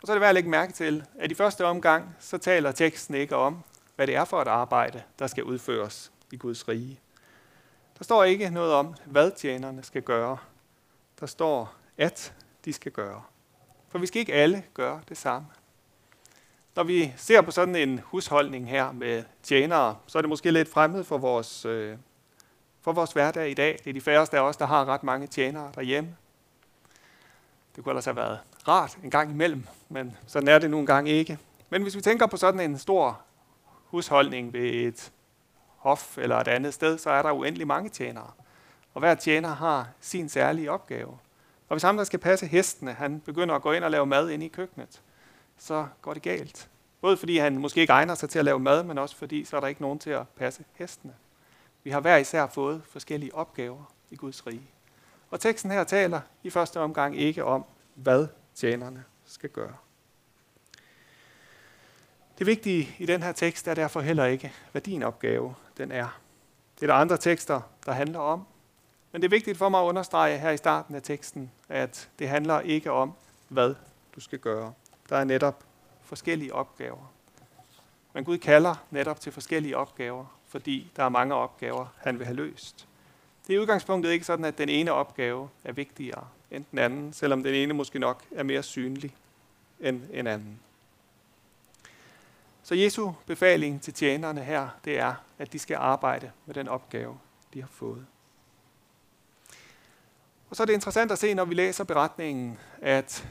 Og 0.05 0.07
så 0.07 0.11
er 0.11 0.15
det 0.15 0.21
værd 0.21 0.29
at 0.29 0.35
lægge 0.35 0.49
mærke 0.49 0.73
til, 0.73 1.05
at 1.19 1.31
i 1.31 1.35
første 1.35 1.65
omgang, 1.65 2.15
så 2.19 2.37
taler 2.37 2.71
teksten 2.71 3.15
ikke 3.15 3.35
om, 3.35 3.63
hvad 3.95 4.07
det 4.07 4.15
er 4.15 4.25
for 4.25 4.41
et 4.41 4.47
arbejde, 4.47 5.03
der 5.19 5.27
skal 5.27 5.43
udføres 5.43 6.11
i 6.31 6.37
Guds 6.37 6.67
rige. 6.67 6.99
Der 7.97 8.03
står 8.03 8.23
ikke 8.23 8.49
noget 8.49 8.73
om, 8.73 8.95
hvad 9.05 9.31
tjenerne 9.31 9.83
skal 9.83 10.01
gøre. 10.01 10.37
Der 11.19 11.25
står, 11.25 11.75
at 11.97 12.33
de 12.65 12.73
skal 12.73 12.91
gøre. 12.91 13.23
For 13.89 13.99
vi 13.99 14.05
skal 14.05 14.19
ikke 14.19 14.33
alle 14.33 14.63
gøre 14.73 15.01
det 15.09 15.17
samme. 15.17 15.47
Når 16.75 16.83
vi 16.83 17.13
ser 17.17 17.41
på 17.41 17.51
sådan 17.51 17.75
en 17.75 17.99
husholdning 17.99 18.69
her 18.69 18.91
med 18.91 19.23
tjenere, 19.43 19.97
så 20.07 20.17
er 20.17 20.21
det 20.21 20.29
måske 20.29 20.51
lidt 20.51 20.69
fremmed 20.69 21.03
for 21.03 21.17
vores, 21.17 21.65
øh, 21.65 21.97
for 22.81 22.91
vores 22.91 23.11
hverdag 23.11 23.49
i 23.49 23.53
dag. 23.53 23.79
Det 23.83 23.89
er 23.89 23.93
de 23.93 24.01
færreste 24.01 24.37
af 24.37 24.41
os, 24.41 24.57
der 24.57 24.65
har 24.65 24.85
ret 24.85 25.03
mange 25.03 25.27
tjenere 25.27 25.71
derhjemme. 25.75 26.15
Det 27.75 27.83
kunne 27.83 27.91
ellers 27.91 28.05
have 28.05 28.15
været 28.15 28.39
rart 28.67 28.97
en 29.03 29.09
gang 29.09 29.31
imellem, 29.31 29.63
men 29.89 30.17
sådan 30.27 30.47
er 30.47 30.59
det 30.59 30.69
nu 30.69 30.79
engang 30.79 31.09
ikke. 31.09 31.37
Men 31.69 31.81
hvis 31.81 31.95
vi 31.95 32.01
tænker 32.01 32.27
på 32.27 32.37
sådan 32.37 32.59
en 32.59 32.77
stor 32.77 33.21
husholdning 33.85 34.53
ved 34.53 34.69
et 34.69 35.11
hof 35.77 36.17
eller 36.17 36.37
et 36.37 36.47
andet 36.47 36.73
sted, 36.73 36.97
så 36.97 37.09
er 37.09 37.21
der 37.21 37.31
uendelig 37.31 37.67
mange 37.67 37.89
tjenere. 37.89 38.31
Og 38.93 38.99
hver 38.99 39.15
tjener 39.15 39.49
har 39.49 39.87
sin 40.01 40.29
særlige 40.29 40.71
opgave. 40.71 41.17
Og 41.69 41.75
hvis 41.75 41.83
ham, 41.83 41.97
der 41.97 42.03
skal 42.03 42.19
passe 42.19 42.47
hestene, 42.47 42.93
han 42.93 43.19
begynder 43.19 43.55
at 43.55 43.61
gå 43.61 43.71
ind 43.71 43.83
og 43.83 43.91
lave 43.91 44.05
mad 44.05 44.29
ind 44.29 44.43
i 44.43 44.47
køkkenet, 44.47 45.01
så 45.57 45.87
går 46.01 46.13
det 46.13 46.21
galt. 46.21 46.69
Både 47.01 47.17
fordi 47.17 47.37
han 47.37 47.57
måske 47.57 47.81
ikke 47.81 47.93
egner 47.93 48.15
sig 48.15 48.29
til 48.29 48.39
at 48.39 48.45
lave 48.45 48.59
mad, 48.59 48.83
men 48.83 48.97
også 48.97 49.15
fordi 49.15 49.45
så 49.45 49.55
er 49.55 49.59
der 49.59 49.67
ikke 49.67 49.81
nogen 49.81 49.99
til 49.99 50.09
at 50.09 50.27
passe 50.27 50.63
hestene. 50.73 51.13
Vi 51.83 51.89
har 51.89 51.99
hver 51.99 52.17
især 52.17 52.47
fået 52.47 52.81
forskellige 52.89 53.35
opgaver 53.35 53.91
i 54.11 54.15
Guds 54.15 54.47
rige. 54.47 54.69
Og 55.35 55.41
teksten 55.41 55.71
her 55.71 55.83
taler 55.83 56.21
i 56.43 56.49
første 56.49 56.79
omgang 56.79 57.19
ikke 57.19 57.43
om, 57.43 57.65
hvad 57.95 58.27
tjenerne 58.53 59.03
skal 59.25 59.49
gøre. 59.49 59.75
Det 62.37 62.47
vigtige 62.47 62.95
i 62.99 63.05
den 63.05 63.23
her 63.23 63.31
tekst 63.31 63.67
er 63.67 63.73
derfor 63.73 64.01
heller 64.01 64.25
ikke, 64.25 64.53
hvad 64.71 64.81
din 64.81 65.03
opgave 65.03 65.55
den 65.77 65.91
er. 65.91 66.19
Det 66.75 66.83
er 66.83 66.87
der 66.87 66.93
andre 66.93 67.17
tekster, 67.17 67.61
der 67.85 67.91
handler 67.91 68.19
om. 68.19 68.47
Men 69.11 69.21
det 69.21 69.27
er 69.27 69.29
vigtigt 69.29 69.57
for 69.57 69.69
mig 69.69 69.81
at 69.81 69.85
understrege 69.85 70.37
her 70.37 70.51
i 70.51 70.57
starten 70.57 70.95
af 70.95 71.01
teksten, 71.01 71.51
at 71.69 72.09
det 72.19 72.29
handler 72.29 72.59
ikke 72.59 72.91
om, 72.91 73.13
hvad 73.47 73.75
du 74.15 74.19
skal 74.19 74.39
gøre. 74.39 74.73
Der 75.09 75.17
er 75.17 75.23
netop 75.23 75.63
forskellige 76.01 76.53
opgaver. 76.53 77.11
Men 78.13 78.23
Gud 78.23 78.37
kalder 78.37 78.75
netop 78.91 79.19
til 79.19 79.31
forskellige 79.31 79.77
opgaver, 79.77 80.25
fordi 80.47 80.91
der 80.95 81.03
er 81.03 81.09
mange 81.09 81.35
opgaver, 81.35 81.85
han 81.97 82.19
vil 82.19 82.25
have 82.25 82.35
løst. 82.35 82.87
Det 83.47 83.53
er 83.53 83.57
i 83.57 83.61
udgangspunktet 83.61 84.11
ikke 84.11 84.25
sådan, 84.25 84.45
at 84.45 84.57
den 84.57 84.69
ene 84.69 84.91
opgave 84.91 85.49
er 85.63 85.71
vigtigere 85.71 86.27
end 86.51 86.65
den 86.71 86.79
anden, 86.79 87.13
selvom 87.13 87.43
den 87.43 87.53
ene 87.53 87.73
måske 87.73 87.99
nok 87.99 88.23
er 88.31 88.43
mere 88.43 88.63
synlig 88.63 89.15
end 89.79 90.01
en 90.13 90.27
anden. 90.27 90.59
Så 92.63 92.75
Jesu 92.75 93.11
befaling 93.25 93.81
til 93.81 93.93
tjenerne 93.93 94.43
her, 94.43 94.69
det 94.85 94.99
er, 94.99 95.13
at 95.39 95.53
de 95.53 95.59
skal 95.59 95.77
arbejde 95.77 96.31
med 96.45 96.55
den 96.55 96.67
opgave, 96.67 97.19
de 97.53 97.61
har 97.61 97.69
fået. 97.71 98.05
Og 100.49 100.55
så 100.55 100.63
er 100.63 100.65
det 100.65 100.73
interessant 100.73 101.11
at 101.11 101.19
se, 101.19 101.33
når 101.33 101.45
vi 101.45 101.53
læser 101.53 101.83
beretningen, 101.83 102.59
at 102.81 103.27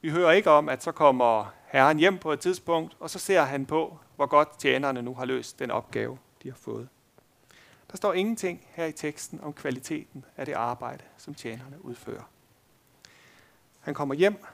Vi 0.00 0.10
hører 0.10 0.32
ikke 0.32 0.50
om, 0.50 0.68
at 0.68 0.82
så 0.82 0.92
kommer 0.92 1.54
herren 1.66 1.98
hjem 1.98 2.18
på 2.18 2.32
et 2.32 2.40
tidspunkt, 2.40 2.96
og 3.00 3.10
så 3.10 3.18
ser 3.18 3.42
han 3.42 3.66
på, 3.66 3.98
hvor 4.16 4.26
godt 4.26 4.58
tjenerne 4.58 5.02
nu 5.02 5.14
har 5.14 5.24
løst 5.24 5.58
den 5.58 5.70
opgave, 5.70 6.18
de 6.42 6.48
har 6.48 6.56
fået. 6.56 6.88
Der 7.96 7.98
står 7.98 8.12
ingenting 8.12 8.66
her 8.68 8.84
i 8.84 8.92
teksten 8.92 9.40
om 9.42 9.52
kvaliteten 9.52 10.24
af 10.36 10.46
det 10.46 10.52
arbejde, 10.52 11.04
som 11.16 11.34
tjenerne 11.34 11.84
udfører. 11.84 12.30
Han 13.80 13.94
kommer 13.94 14.14
hjem, 14.14 14.44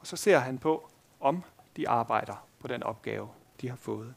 og 0.00 0.06
så 0.06 0.16
ser 0.16 0.38
han 0.38 0.58
på, 0.58 0.90
om 1.20 1.42
de 1.76 1.88
arbejder 1.88 2.46
på 2.60 2.68
den 2.68 2.82
opgave, 2.82 3.28
de 3.60 3.68
har 3.68 3.76
fået. 3.76 4.14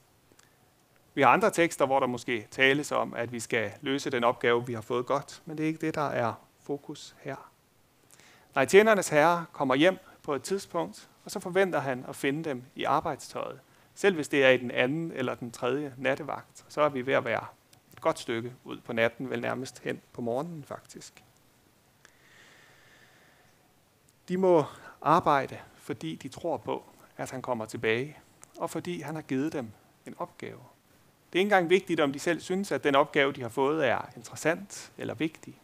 Vi 1.14 1.22
har 1.22 1.30
andre 1.30 1.52
tekster, 1.52 1.86
hvor 1.86 2.00
der 2.00 2.08
måske 2.08 2.48
tales 2.52 2.92
om, 2.92 3.14
at 3.14 3.32
vi 3.32 3.40
skal 3.40 3.72
løse 3.82 4.10
den 4.10 4.24
opgave, 4.24 4.68
vi 4.68 4.74
har 4.74 4.82
fået 4.82 5.06
godt, 5.06 5.42
men 5.46 5.58
det 5.58 5.64
er 5.64 5.68
ikke 5.68 5.86
det, 5.86 5.96
der 5.96 6.08
er 6.08 6.34
fokus 6.60 7.16
her. 7.20 7.52
Nej, 8.56 8.66
tjenernes 8.66 9.10
herre 9.10 9.46
kommer 9.52 9.76
hjem 9.76 9.98
på 10.24 10.36
et 10.36 10.44
tidspunkt, 10.44 11.10
og 11.26 11.32
så 11.32 11.40
forventer 11.40 11.80
han 11.80 12.06
at 12.08 12.16
finde 12.16 12.50
dem 12.50 12.64
i 12.76 12.84
arbejdstøjet. 12.84 13.60
Selv 13.96 14.16
hvis 14.16 14.28
det 14.28 14.46
er 14.46 14.50
i 14.50 14.58
den 14.58 14.72
anden 14.72 15.12
eller 15.12 15.36
den 15.36 15.52
tredje 15.52 15.94
nattevagt, 15.98 16.66
så 16.68 16.82
er 16.82 16.90
vi 16.90 17.06
ved 17.06 17.14
at 17.14 17.26
være 17.26 17.46
et 18.02 18.04
godt 18.04 18.20
stykke 18.20 18.54
ud 18.64 18.80
på 18.80 18.94
natten, 18.94 19.30
vel 19.30 19.42
nærmest 19.42 19.80
hen 19.80 20.02
på 20.14 20.22
morgenen 20.22 20.64
faktisk. 20.64 21.24
De 24.28 24.38
må 24.38 24.64
arbejde, 25.02 25.60
fordi 25.76 26.16
de 26.16 26.30
tror 26.30 26.58
på, 26.58 26.84
at 27.18 27.32
han 27.32 27.42
kommer 27.42 27.66
tilbage, 27.66 28.18
og 28.58 28.70
fordi 28.70 29.02
han 29.02 29.16
har 29.16 29.22
givet 29.22 29.54
dem 29.54 29.72
en 30.06 30.16
opgave. 30.18 30.60
Det 31.34 31.40
er 31.40 31.42
ikke 31.42 31.48
engang 31.48 31.70
vigtigt, 31.70 32.00
om 32.00 32.14
de 32.14 32.20
selv 32.20 32.42
synes, 32.42 32.72
at 32.72 32.84
den 32.84 32.96
opgave, 32.96 33.32
de 33.32 33.42
har 33.42 33.50
fået, 33.50 33.88
er 33.88 34.02
interessant 34.16 34.92
eller 34.98 35.14
vigtig. 35.14 35.62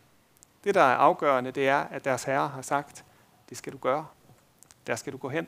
Det, 0.63 0.75
der 0.75 0.81
er 0.81 0.95
afgørende, 0.95 1.51
det 1.51 1.67
er, 1.67 1.79
at 1.79 2.05
deres 2.05 2.23
herre 2.23 2.47
har 2.47 2.61
sagt, 2.61 3.05
det 3.49 3.57
skal 3.57 3.73
du 3.73 3.77
gøre. 3.77 4.07
Der 4.87 4.95
skal 4.95 5.13
du 5.13 5.17
gå 5.17 5.29
hen. 5.29 5.47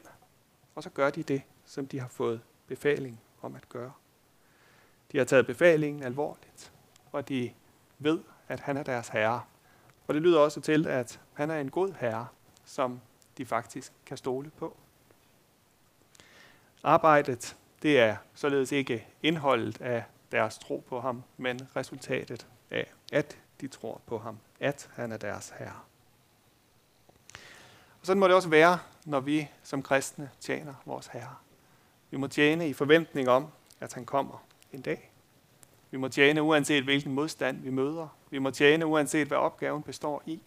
Og 0.75 0.83
så 0.83 0.89
gør 0.89 1.09
de 1.09 1.23
det, 1.23 1.41
som 1.65 1.87
de 1.87 1.99
har 1.99 2.07
fået 2.07 2.41
befaling 2.67 3.19
om 3.41 3.55
at 3.55 3.69
gøre. 3.69 3.91
De 5.11 5.17
har 5.17 5.25
taget 5.25 5.45
befalingen 5.45 6.03
alvorligt, 6.03 6.71
og 7.11 7.29
de 7.29 7.51
ved, 7.97 8.19
at 8.47 8.59
han 8.59 8.77
er 8.77 8.83
deres 8.83 9.07
herre. 9.07 9.41
Og 10.07 10.13
det 10.13 10.21
lyder 10.21 10.39
også 10.39 10.61
til, 10.61 10.87
at 10.87 11.19
han 11.33 11.51
er 11.51 11.59
en 11.59 11.71
god 11.71 11.93
herre, 11.99 12.27
som 12.65 13.01
de 13.37 13.45
faktisk 13.45 13.93
kan 14.05 14.17
stole 14.17 14.49
på. 14.49 14.77
Arbejdet, 16.83 17.57
det 17.81 17.99
er 17.99 18.15
således 18.33 18.71
ikke 18.71 19.07
indholdet 19.23 19.81
af 19.81 20.03
deres 20.31 20.57
tro 20.57 20.83
på 20.89 21.01
ham, 21.01 21.23
men 21.37 21.59
resultatet 21.75 22.47
af, 22.71 22.93
at 23.11 23.37
de 23.61 23.67
tror 23.67 24.01
på 24.05 24.17
ham, 24.17 24.39
at 24.59 24.89
han 24.93 25.11
er 25.11 25.17
deres 25.17 25.53
herre. 25.59 25.79
Og 27.99 28.05
sådan 28.05 28.19
må 28.19 28.27
det 28.27 28.35
også 28.35 28.49
være, 28.49 28.79
når 29.05 29.19
vi 29.19 29.47
som 29.63 29.83
kristne 29.83 30.29
tjener 30.39 30.73
vores 30.85 31.07
herre. 31.07 31.35
Vi 32.09 32.17
må 32.17 32.27
tjene 32.27 32.69
i 32.69 32.73
forventning 32.73 33.29
om, 33.29 33.47
at 33.79 33.93
han 33.93 34.05
kommer 34.05 34.43
en 34.71 34.81
dag. 34.81 35.08
Vi 35.91 35.97
må 35.97 36.07
tjene 36.07 36.41
uanset 36.41 36.83
hvilken 36.83 37.13
modstand 37.13 37.61
vi 37.61 37.69
møder. 37.69 38.07
Vi 38.29 38.39
må 38.39 38.51
tjene 38.51 38.85
uanset 38.85 39.27
hvad 39.27 39.37
opgaven 39.37 39.83
består 39.83 40.23
i, 40.25 40.41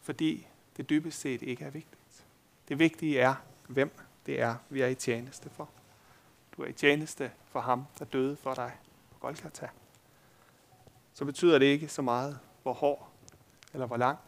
fordi 0.00 0.46
det 0.76 0.90
dybest 0.90 1.20
set 1.20 1.42
ikke 1.42 1.64
er 1.64 1.70
vigtigt. 1.70 2.24
Det 2.68 2.78
vigtige 2.78 3.20
er, 3.20 3.34
hvem 3.68 3.90
det 4.26 4.40
er, 4.40 4.54
vi 4.68 4.80
er 4.80 4.86
i 4.86 4.94
tjeneste 4.94 5.50
for. 5.50 5.68
Du 6.56 6.62
er 6.62 6.66
i 6.66 6.72
tjeneste 6.72 7.30
for 7.44 7.60
ham, 7.60 7.84
der 7.98 8.04
døde 8.04 8.36
for 8.36 8.54
dig 8.54 8.72
på 9.10 9.18
Golgata. 9.18 9.68
Så 11.14 11.24
betyder 11.24 11.58
det 11.58 11.66
ikke 11.66 11.88
så 11.88 12.02
meget, 12.02 12.38
hvor 12.62 12.72
hård, 12.72 13.08
eller 13.72 13.86
hvor 13.86 13.96
lang, 13.96 14.18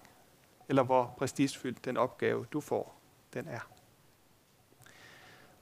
eller 0.68 0.82
hvor 0.82 1.14
prestigefyldt 1.18 1.84
den 1.84 1.96
opgave, 1.96 2.46
du 2.52 2.60
får, 2.60 2.94
den 3.34 3.48
er. 3.48 3.73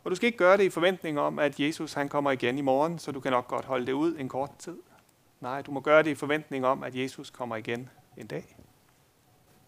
Og 0.04 0.10
du 0.10 0.16
skal 0.16 0.26
ikke 0.26 0.38
gøre 0.38 0.56
det 0.56 0.64
i 0.64 0.70
forventning 0.70 1.20
om, 1.20 1.38
at 1.38 1.60
Jesus 1.60 1.92
han 1.92 2.08
kommer 2.08 2.30
igen 2.30 2.58
i 2.58 2.60
morgen, 2.60 2.98
så 2.98 3.12
du 3.12 3.20
kan 3.20 3.32
nok 3.32 3.48
godt 3.48 3.64
holde 3.64 3.86
det 3.86 3.92
ud 3.92 4.16
en 4.18 4.28
kort 4.28 4.50
tid. 4.58 4.78
Nej, 5.40 5.62
du 5.62 5.70
må 5.70 5.80
gøre 5.80 6.02
det 6.02 6.10
i 6.10 6.14
forventning 6.14 6.66
om, 6.66 6.82
at 6.82 6.94
Jesus 6.94 7.30
kommer 7.30 7.56
igen 7.56 7.90
en 8.16 8.26
dag. 8.26 8.56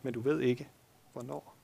Men 0.02 0.14
du 0.14 0.20
ved 0.20 0.40
ikke, 0.40 0.68
hvornår. 1.12 1.54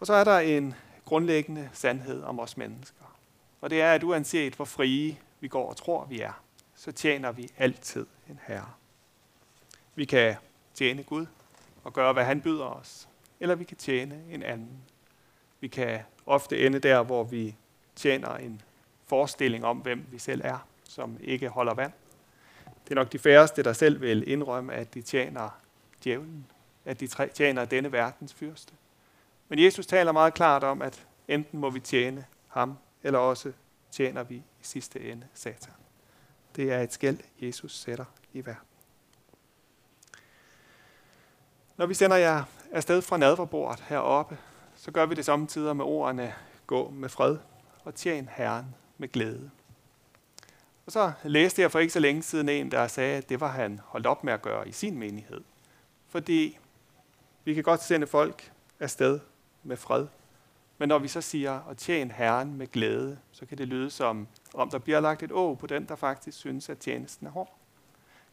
Og 0.00 0.06
så 0.06 0.14
er 0.14 0.24
der 0.24 0.38
en 0.38 0.74
grundlæggende 1.04 1.70
sandhed 1.72 2.22
om 2.22 2.40
os 2.40 2.56
mennesker. 2.56 3.18
Og 3.60 3.70
det 3.70 3.80
er, 3.80 3.92
at 3.92 4.02
uanset 4.02 4.54
hvor 4.54 4.64
frie 4.64 5.18
vi 5.40 5.48
går 5.48 5.68
og 5.68 5.76
tror, 5.76 6.04
vi 6.04 6.20
er, 6.20 6.42
så 6.74 6.92
tjener 6.92 7.32
vi 7.32 7.50
altid 7.58 8.06
en 8.28 8.40
herre. 8.46 8.70
Vi 9.94 10.04
kan 10.04 10.36
tjene 10.74 11.02
Gud 11.02 11.26
og 11.84 11.92
gøre, 11.92 12.12
hvad 12.12 12.24
han 12.24 12.40
byder 12.40 12.64
os, 12.64 13.08
eller 13.40 13.54
vi 13.54 13.64
kan 13.64 13.76
tjene 13.76 14.24
en 14.30 14.42
anden. 14.42 14.82
Vi 15.60 15.68
kan 15.68 16.00
ofte 16.26 16.66
ende 16.66 16.78
der, 16.78 17.02
hvor 17.02 17.24
vi 17.24 17.56
tjener 17.96 18.34
en 18.34 18.62
forestilling 19.06 19.64
om, 19.64 19.78
hvem 19.78 20.06
vi 20.10 20.18
selv 20.18 20.40
er, 20.44 20.66
som 20.84 21.16
ikke 21.20 21.48
holder 21.48 21.74
vand. 21.74 21.92
Det 22.84 22.90
er 22.90 22.94
nok 22.94 23.12
de 23.12 23.18
færreste, 23.18 23.62
der 23.62 23.72
selv 23.72 24.00
vil 24.00 24.28
indrømme, 24.28 24.72
at 24.72 24.94
de 24.94 25.02
tjener 25.02 25.60
djævlen, 26.04 26.46
at 26.84 27.00
de 27.00 27.06
tjener 27.34 27.64
denne 27.64 27.92
verdens 27.92 28.34
fyrste. 28.34 28.72
Men 29.48 29.58
Jesus 29.58 29.86
taler 29.86 30.12
meget 30.12 30.34
klart 30.34 30.64
om, 30.64 30.82
at 30.82 31.06
enten 31.28 31.60
må 31.60 31.70
vi 31.70 31.80
tjene 31.80 32.24
ham, 32.48 32.78
eller 33.02 33.18
også 33.18 33.52
tjener 33.90 34.22
vi 34.22 34.34
i 34.34 34.62
sidste 34.62 35.00
ende 35.00 35.26
Satan. 35.34 35.72
Det 36.56 36.72
er 36.72 36.80
et 36.80 36.92
skæld, 36.92 37.18
Jesus 37.40 37.78
sætter 37.78 38.04
i 38.32 38.46
verden. 38.46 38.66
Når 41.76 41.86
vi 41.86 41.94
sender 41.94 42.16
jer 42.16 42.44
afsted 42.72 43.02
fra 43.02 43.16
nadverbordet 43.16 43.84
heroppe, 43.88 44.38
så 44.80 44.90
gør 44.90 45.06
vi 45.06 45.14
det 45.14 45.24
samtidig 45.24 45.76
med 45.76 45.84
ordene, 45.84 46.34
gå 46.66 46.90
med 46.90 47.08
fred 47.08 47.36
og 47.84 47.94
tjen 47.94 48.28
Herren 48.32 48.74
med 48.98 49.08
glæde. 49.08 49.50
Og 50.86 50.92
så 50.92 51.12
læste 51.24 51.62
jeg 51.62 51.70
for 51.70 51.78
ikke 51.78 51.92
så 51.92 52.00
længe 52.00 52.22
siden 52.22 52.48
en, 52.48 52.70
der 52.70 52.86
sagde, 52.86 53.16
at 53.16 53.28
det 53.28 53.40
var 53.40 53.48
han 53.48 53.80
holdt 53.84 54.06
op 54.06 54.24
med 54.24 54.32
at 54.32 54.42
gøre 54.42 54.68
i 54.68 54.72
sin 54.72 54.98
menighed. 54.98 55.40
Fordi 56.08 56.58
vi 57.44 57.54
kan 57.54 57.62
godt 57.62 57.82
sende 57.82 58.06
folk 58.06 58.52
afsted 58.80 59.20
med 59.62 59.76
fred. 59.76 60.06
Men 60.78 60.88
når 60.88 60.98
vi 60.98 61.08
så 61.08 61.20
siger 61.20 61.68
at 61.70 61.76
tjene 61.76 62.12
Herren 62.12 62.56
med 62.56 62.66
glæde, 62.66 63.18
så 63.32 63.46
kan 63.46 63.58
det 63.58 63.68
lyde 63.68 63.90
som, 63.90 64.28
om 64.54 64.70
der 64.70 64.78
bliver 64.78 65.00
lagt 65.00 65.22
et 65.22 65.32
å 65.32 65.54
på 65.54 65.66
den, 65.66 65.84
der 65.88 65.96
faktisk 65.96 66.38
synes, 66.38 66.68
at 66.68 66.78
tjenesten 66.78 67.26
er 67.26 67.30
hård. 67.30 67.56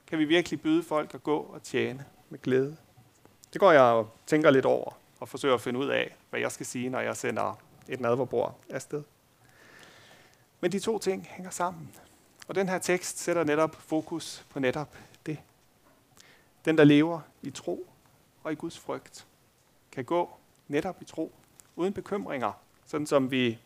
Kan 0.07 0.19
vi 0.19 0.25
virkelig 0.25 0.61
byde 0.61 0.83
folk 0.83 1.13
at 1.13 1.23
gå 1.23 1.37
og 1.37 1.63
tjene 1.63 2.05
med 2.29 2.41
glæde? 2.41 2.77
Det 3.53 3.59
går 3.59 3.71
jeg 3.71 3.81
og 3.81 4.09
tænker 4.25 4.51
lidt 4.51 4.65
over 4.65 5.06
og 5.19 5.29
forsøger 5.29 5.55
at 5.55 5.61
finde 5.61 5.79
ud 5.79 5.87
af, 5.87 6.15
hvad 6.29 6.39
jeg 6.39 6.51
skal 6.51 6.65
sige, 6.65 6.89
når 6.89 6.99
jeg 6.99 7.17
sender 7.17 7.59
et 7.87 7.99
nadverbord 7.99 8.59
afsted. 8.69 9.03
Men 10.59 10.71
de 10.71 10.79
to 10.79 10.99
ting 10.99 11.27
hænger 11.29 11.51
sammen. 11.51 11.95
Og 12.47 12.55
den 12.55 12.69
her 12.69 12.79
tekst 12.79 13.19
sætter 13.19 13.43
netop 13.43 13.75
fokus 13.75 14.45
på 14.49 14.59
netop 14.59 14.97
det. 15.25 15.37
Den, 16.65 16.77
der 16.77 16.83
lever 16.83 17.19
i 17.41 17.51
tro 17.51 17.87
og 18.43 18.51
i 18.51 18.55
Guds 18.55 18.79
frygt, 18.79 19.27
kan 19.91 20.05
gå 20.05 20.37
netop 20.67 21.01
i 21.01 21.05
tro, 21.05 21.31
uden 21.75 21.93
bekymringer, 21.93 22.51
sådan 22.85 23.07
som 23.07 23.31
vi 23.31 23.59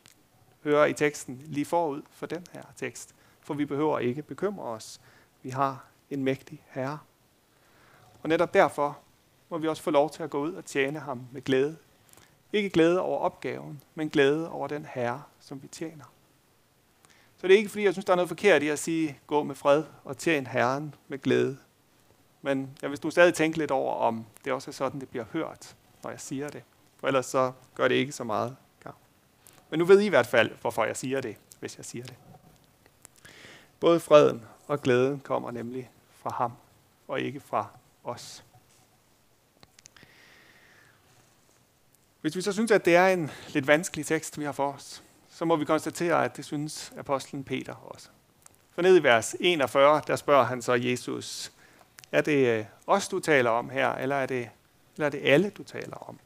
hører 0.64 0.86
i 0.86 0.94
teksten 0.94 1.42
lige 1.46 1.66
forud 1.66 2.02
for 2.12 2.26
den 2.26 2.46
her 2.54 2.64
tekst. 2.76 3.16
For 3.42 3.54
vi 3.54 3.66
behøver 3.66 4.00
ikke 4.00 4.22
bekymre 4.22 4.66
os. 4.66 5.02
Vi 5.42 5.50
har 5.50 5.86
en 6.10 6.24
mægtig 6.24 6.64
herre. 6.68 7.00
Og 8.24 8.30
netop 8.30 8.54
derfor 8.54 9.00
må 9.52 9.58
vi 9.58 9.68
også 9.68 9.84
få 9.84 9.92
lov 9.92 10.10
til 10.10 10.24
at 10.24 10.30
gå 10.30 10.40
ud 10.40 10.54
og 10.54 10.66
tjene 10.66 11.00
ham 11.00 11.28
med 11.32 11.42
glæde. 11.42 11.78
Ikke 12.54 12.70
glæde 12.70 13.02
over 13.02 13.20
opgaven, 13.20 13.82
men 13.96 14.10
glæde 14.10 14.50
over 14.50 14.68
den 14.68 14.86
herre, 14.86 15.24
som 15.40 15.64
vi 15.64 15.68
tjener. 15.68 16.04
Så 17.38 17.48
det 17.48 17.54
er 17.54 17.58
ikke 17.58 17.70
fordi, 17.70 17.84
jeg 17.84 17.94
synes, 17.94 18.06
der 18.06 18.14
er 18.14 18.16
noget 18.16 18.30
forkert 18.30 18.64
i 18.64 18.68
at 18.68 18.80
sige, 18.80 19.20
gå 19.28 19.44
med 19.44 19.56
fred 19.56 19.84
og 20.04 20.18
tjene 20.18 20.48
Herren 20.48 20.96
med 21.08 21.20
glæde. 21.22 21.58
Men 22.42 22.78
jeg 22.82 22.90
vil 22.90 23.00
nu 23.04 23.12
stadig 23.12 23.34
tænke 23.34 23.58
lidt 23.58 23.72
over, 23.72 23.94
om 23.94 24.26
det 24.46 24.54
også 24.54 24.72
er 24.72 24.74
sådan, 24.74 25.00
det 25.00 25.10
bliver 25.10 25.26
hørt, 25.34 25.76
når 26.04 26.10
jeg 26.10 26.20
siger 26.20 26.50
det. 26.50 26.64
For 26.98 27.08
ellers 27.08 27.26
så 27.26 27.52
gør 27.76 27.88
det 27.88 27.96
ikke 27.96 28.12
så 28.12 28.24
meget 28.24 28.56
gavn. 28.84 28.96
Men 29.70 29.80
nu 29.80 29.86
ved 29.86 30.00
I 30.00 30.06
i 30.06 30.10
hvert 30.10 30.28
fald, 30.28 30.52
hvorfor 30.62 30.86
jeg 30.86 30.98
siger 30.98 31.22
det, 31.22 31.38
hvis 31.60 31.78
jeg 31.78 31.86
siger 31.86 32.06
det. 32.06 32.16
Både 33.80 34.00
freden 34.00 34.46
og 34.68 34.82
glæden 34.82 35.20
kommer 35.20 35.52
nemlig 35.52 35.92
fra 36.12 36.30
ham, 36.30 36.52
og 37.08 37.20
ikke 37.20 37.40
fra 37.40 37.68
os. 38.04 38.44
Hvis 42.22 42.36
vi 42.36 42.42
så 42.42 42.52
synes, 42.52 42.72
at 42.72 42.86
det 42.86 42.96
er 42.96 43.08
en 43.08 43.32
lidt 43.50 43.68
vanskelig 43.68 44.06
tekst, 44.06 44.40
vi 44.40 44.44
har 44.44 44.52
for 44.52 44.72
os, 44.72 45.04
så 45.30 45.46
må 45.46 45.56
vi 45.56 45.66
konstatere, 45.66 46.26
at 46.26 46.38
det 46.38 46.46
synes 46.46 46.94
apostlen 46.98 47.44
Peter 47.44 47.74
også. 47.74 48.10
For 48.76 48.82
ned 48.82 49.00
i 49.00 49.04
vers 49.04 49.36
41, 49.40 50.02
der 50.08 50.16
spørger 50.16 50.44
han 50.44 50.62
så 50.62 50.74
Jesus, 50.74 51.52
er 52.12 52.22
det 52.22 52.48
øh, 52.48 52.66
os, 52.88 53.08
du 53.08 53.20
taler 53.20 53.50
om 53.50 53.70
her, 53.70 53.90
eller 53.90 54.16
er 54.16 54.26
det, 54.26 54.50
eller 54.96 55.06
er 55.06 55.10
det 55.10 55.22
alle, 55.24 55.50
du 55.50 55.64
taler 55.64 55.96
om? 55.96 56.20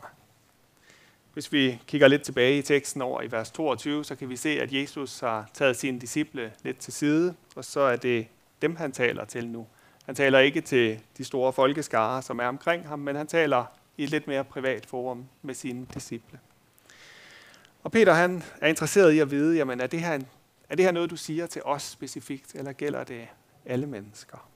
Hvis 1.33 1.51
vi 1.51 1.81
kigger 1.87 2.07
lidt 2.07 2.21
tilbage 2.21 2.57
i 2.57 2.61
teksten 2.61 3.01
over 3.01 3.21
i 3.21 3.31
vers 3.31 3.51
22, 3.51 4.05
så 4.05 4.15
kan 4.15 4.29
vi 4.29 4.35
se, 4.35 4.49
at 4.61 4.73
Jesus 4.73 5.19
har 5.19 5.49
taget 5.53 5.77
sine 5.77 5.99
disciple 5.99 6.53
lidt 6.63 6.77
til 6.77 6.93
side, 6.93 7.35
og 7.55 7.65
så 7.65 7.79
er 7.79 7.95
det 7.95 8.27
dem, 8.61 8.75
han 8.75 8.91
taler 8.91 9.25
til 9.25 9.47
nu. 9.47 9.67
Han 10.05 10.15
taler 10.15 10.39
ikke 10.39 10.61
til 10.61 10.99
de 11.17 11.23
store 11.23 11.53
folkeskarer, 11.53 12.21
som 12.21 12.39
er 12.39 12.47
omkring 12.47 12.87
ham, 12.87 12.99
men 12.99 13.15
han 13.15 13.27
taler 13.27 13.65
i 13.97 14.03
et 14.03 14.09
lidt 14.09 14.27
mere 14.27 14.43
privat 14.43 14.85
forum 14.85 15.25
med 15.41 15.53
sine 15.53 15.87
disciple. 15.93 16.39
Og 17.83 17.91
Peter 17.91 18.13
han 18.13 18.43
er 18.61 18.67
interesseret 18.67 19.11
i 19.11 19.19
at 19.19 19.31
vide, 19.31 19.55
jamen 19.55 19.81
er 19.81 19.87
det, 19.87 19.99
her 19.99 20.13
en, 20.13 20.27
er 20.69 20.75
det 20.75 20.85
her 20.85 20.91
noget, 20.91 21.09
du 21.09 21.17
siger 21.17 21.47
til 21.47 21.61
os 21.65 21.81
specifikt, 21.83 22.55
eller 22.55 22.73
gælder 22.73 23.03
det 23.03 23.27
alle 23.65 23.87
mennesker? 23.87 24.49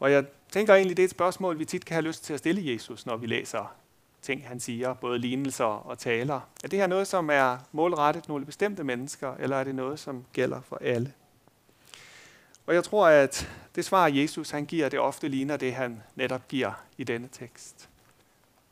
Og 0.00 0.12
jeg 0.12 0.24
tænker 0.52 0.74
egentlig, 0.74 0.96
det 0.96 1.02
er 1.02 1.04
et 1.04 1.10
spørgsmål, 1.10 1.58
vi 1.58 1.64
tit 1.64 1.84
kan 1.84 1.94
have 1.94 2.04
lyst 2.06 2.24
til 2.24 2.32
at 2.32 2.38
stille 2.38 2.72
Jesus, 2.72 3.06
når 3.06 3.16
vi 3.16 3.26
læser 3.26 3.74
ting, 4.22 4.48
han 4.48 4.60
siger, 4.60 4.94
både 4.94 5.18
lignelser 5.18 5.64
og 5.64 5.98
taler. 5.98 6.40
Er 6.64 6.68
det 6.68 6.78
her 6.78 6.86
noget, 6.86 7.06
som 7.06 7.30
er 7.30 7.58
målrettet 7.72 8.28
nogle 8.28 8.46
bestemte 8.46 8.84
mennesker, 8.84 9.34
eller 9.34 9.56
er 9.56 9.64
det 9.64 9.74
noget, 9.74 9.98
som 9.98 10.24
gælder 10.32 10.60
for 10.60 10.78
alle? 10.80 11.12
Og 12.68 12.74
jeg 12.74 12.84
tror, 12.84 13.08
at 13.08 13.50
det 13.74 13.84
svar, 13.84 14.06
Jesus 14.06 14.50
han 14.50 14.66
giver, 14.66 14.88
det 14.88 15.00
ofte 15.00 15.28
ligner 15.28 15.56
det, 15.56 15.74
han 15.74 16.02
netop 16.14 16.48
giver 16.48 16.72
i 16.98 17.04
denne 17.04 17.28
tekst. 17.32 17.88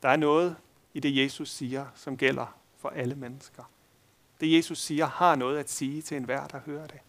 Der 0.01 0.09
er 0.09 0.15
noget 0.15 0.55
i 0.93 0.99
det, 0.99 1.23
Jesus 1.23 1.49
siger, 1.49 1.85
som 1.95 2.17
gælder 2.17 2.55
for 2.77 2.89
alle 2.89 3.15
mennesker. 3.15 3.63
Det, 4.41 4.57
Jesus 4.57 4.79
siger, 4.79 5.05
har 5.05 5.35
noget 5.35 5.57
at 5.57 5.69
sige 5.69 6.01
til 6.01 6.17
enhver, 6.17 6.47
der 6.47 6.59
hører 6.65 6.87
det. 6.87 6.99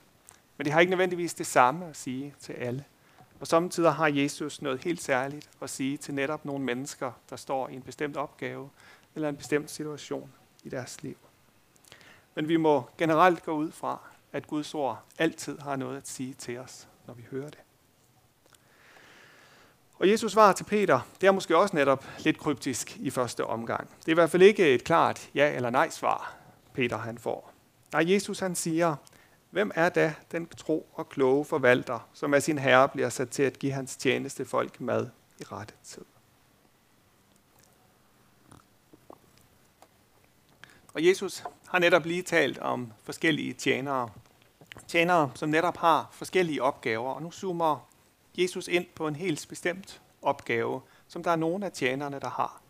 Men 0.56 0.64
det 0.64 0.72
har 0.72 0.80
ikke 0.80 0.90
nødvendigvis 0.90 1.34
det 1.34 1.46
samme 1.46 1.86
at 1.86 1.96
sige 1.96 2.34
til 2.40 2.52
alle. 2.52 2.84
Og 3.40 3.46
samtidig 3.46 3.92
har 3.92 4.08
Jesus 4.08 4.62
noget 4.62 4.84
helt 4.84 5.02
særligt 5.02 5.50
at 5.62 5.70
sige 5.70 5.96
til 5.96 6.14
netop 6.14 6.44
nogle 6.44 6.64
mennesker, 6.64 7.12
der 7.30 7.36
står 7.36 7.68
i 7.68 7.74
en 7.74 7.82
bestemt 7.82 8.16
opgave 8.16 8.70
eller 9.14 9.28
en 9.28 9.36
bestemt 9.36 9.70
situation 9.70 10.32
i 10.64 10.68
deres 10.68 11.02
liv. 11.02 11.16
Men 12.34 12.48
vi 12.48 12.56
må 12.56 12.90
generelt 12.98 13.42
gå 13.42 13.52
ud 13.52 13.70
fra, 13.72 14.00
at 14.32 14.46
Guds 14.46 14.74
ord 14.74 15.02
altid 15.18 15.58
har 15.58 15.76
noget 15.76 15.96
at 15.96 16.08
sige 16.08 16.34
til 16.34 16.58
os, 16.58 16.88
når 17.06 17.14
vi 17.14 17.24
hører 17.30 17.50
det. 17.50 17.58
Og 19.98 20.08
Jesus 20.10 20.32
svar 20.32 20.52
til 20.52 20.64
Peter, 20.64 21.00
det 21.20 21.26
er 21.26 21.32
måske 21.32 21.56
også 21.56 21.76
netop 21.76 22.04
lidt 22.18 22.38
kryptisk 22.38 22.96
i 22.96 23.10
første 23.10 23.44
omgang. 23.44 23.90
Det 23.98 24.08
er 24.08 24.12
i 24.12 24.14
hvert 24.14 24.30
fald 24.30 24.42
ikke 24.42 24.74
et 24.74 24.84
klart 24.84 25.30
ja 25.34 25.54
eller 25.54 25.70
nej 25.70 25.90
svar, 25.90 26.36
Peter 26.72 26.98
han 26.98 27.18
får. 27.18 27.52
Nej, 27.92 28.12
Jesus 28.12 28.38
han 28.38 28.54
siger, 28.54 28.96
hvem 29.50 29.70
er 29.74 29.88
da 29.88 30.14
den 30.32 30.46
tro 30.46 30.88
og 30.94 31.08
kloge 31.08 31.44
forvalter, 31.44 32.08
som 32.12 32.34
af 32.34 32.42
sin 32.42 32.58
herre 32.58 32.88
bliver 32.88 33.08
sat 33.08 33.30
til 33.30 33.42
at 33.42 33.58
give 33.58 33.72
hans 33.72 33.96
tjeneste 33.96 34.44
folk 34.44 34.80
mad 34.80 35.08
i 35.40 35.44
rette 35.44 35.74
tid? 35.84 36.04
Og 40.98 41.04
Jesus 41.04 41.44
har 41.68 41.78
netop 41.78 42.06
lige 42.06 42.22
talt 42.22 42.58
om 42.58 42.92
forskellige 43.02 43.52
tjenere. 43.52 44.08
Tjenere, 44.88 45.30
som 45.34 45.48
netop 45.48 45.76
har 45.76 46.08
forskellige 46.12 46.62
opgaver. 46.62 47.12
Og 47.12 47.22
nu 47.22 47.30
zoomer 47.30 47.88
Jesus 48.38 48.68
ind 48.68 48.86
på 48.94 49.08
en 49.08 49.16
helt 49.16 49.46
bestemt 49.48 50.00
opgave, 50.22 50.80
som 51.08 51.22
der 51.22 51.30
er 51.30 51.36
nogle 51.36 51.66
af 51.66 51.72
tjenerne, 51.72 52.20
der 52.20 52.28
har. 52.28 52.62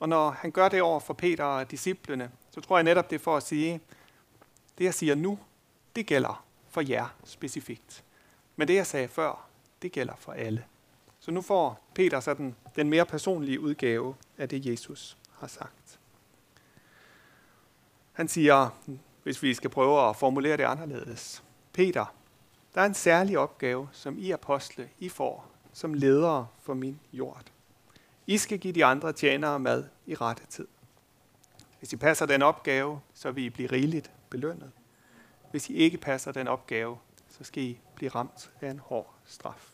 Og 0.00 0.08
når 0.08 0.30
han 0.30 0.50
gør 0.50 0.68
det 0.68 0.82
over 0.82 1.00
for 1.00 1.14
Peter 1.14 1.44
og 1.44 1.70
disciplene, 1.70 2.30
så 2.50 2.60
tror 2.60 2.76
jeg 2.76 2.84
netop 2.84 3.10
det 3.10 3.16
er 3.16 3.20
for 3.20 3.36
at 3.36 3.42
sige, 3.42 3.80
det 4.78 4.84
jeg 4.84 4.94
siger 4.94 5.14
nu, 5.14 5.38
det 5.96 6.06
gælder 6.06 6.44
for 6.70 6.80
jer 6.80 7.14
specifikt. 7.24 8.04
Men 8.56 8.68
det 8.68 8.74
jeg 8.74 8.86
sagde 8.86 9.08
før, 9.08 9.48
det 9.82 9.92
gælder 9.92 10.14
for 10.18 10.32
alle. 10.32 10.64
Så 11.20 11.30
nu 11.30 11.40
får 11.40 11.80
Peter 11.94 12.20
sådan 12.20 12.56
den 12.76 12.90
mere 12.90 13.06
personlige 13.06 13.60
udgave 13.60 14.14
af 14.38 14.48
det, 14.48 14.66
Jesus 14.66 15.16
har 15.38 15.46
sagt. 15.46 15.81
Han 18.12 18.28
siger, 18.28 18.68
hvis 19.22 19.42
vi 19.42 19.54
skal 19.54 19.70
prøve 19.70 20.08
at 20.08 20.16
formulere 20.16 20.56
det 20.56 20.64
anderledes. 20.64 21.42
Peter, 21.72 22.14
der 22.74 22.80
er 22.80 22.86
en 22.86 22.94
særlig 22.94 23.38
opgave, 23.38 23.88
som 23.92 24.18
I 24.18 24.30
apostle, 24.30 24.88
I 24.98 25.08
får 25.08 25.52
som 25.72 25.94
ledere 25.94 26.46
for 26.62 26.74
min 26.74 27.00
jord. 27.12 27.44
I 28.26 28.38
skal 28.38 28.58
give 28.58 28.72
de 28.72 28.84
andre 28.84 29.12
tjenere 29.12 29.58
mad 29.58 29.84
i 30.06 30.14
rette 30.14 30.46
tid. 30.46 30.66
Hvis 31.78 31.92
I 31.92 31.96
passer 31.96 32.26
den 32.26 32.42
opgave, 32.42 33.00
så 33.14 33.30
vil 33.30 33.44
I 33.44 33.50
blive 33.50 33.72
rigeligt 33.72 34.10
belønnet. 34.30 34.70
Hvis 35.50 35.70
I 35.70 35.74
ikke 35.74 35.98
passer 35.98 36.32
den 36.32 36.48
opgave, 36.48 36.98
så 37.28 37.44
skal 37.44 37.62
I 37.62 37.80
blive 37.94 38.10
ramt 38.10 38.50
af 38.60 38.70
en 38.70 38.78
hård 38.78 39.14
straf. 39.24 39.68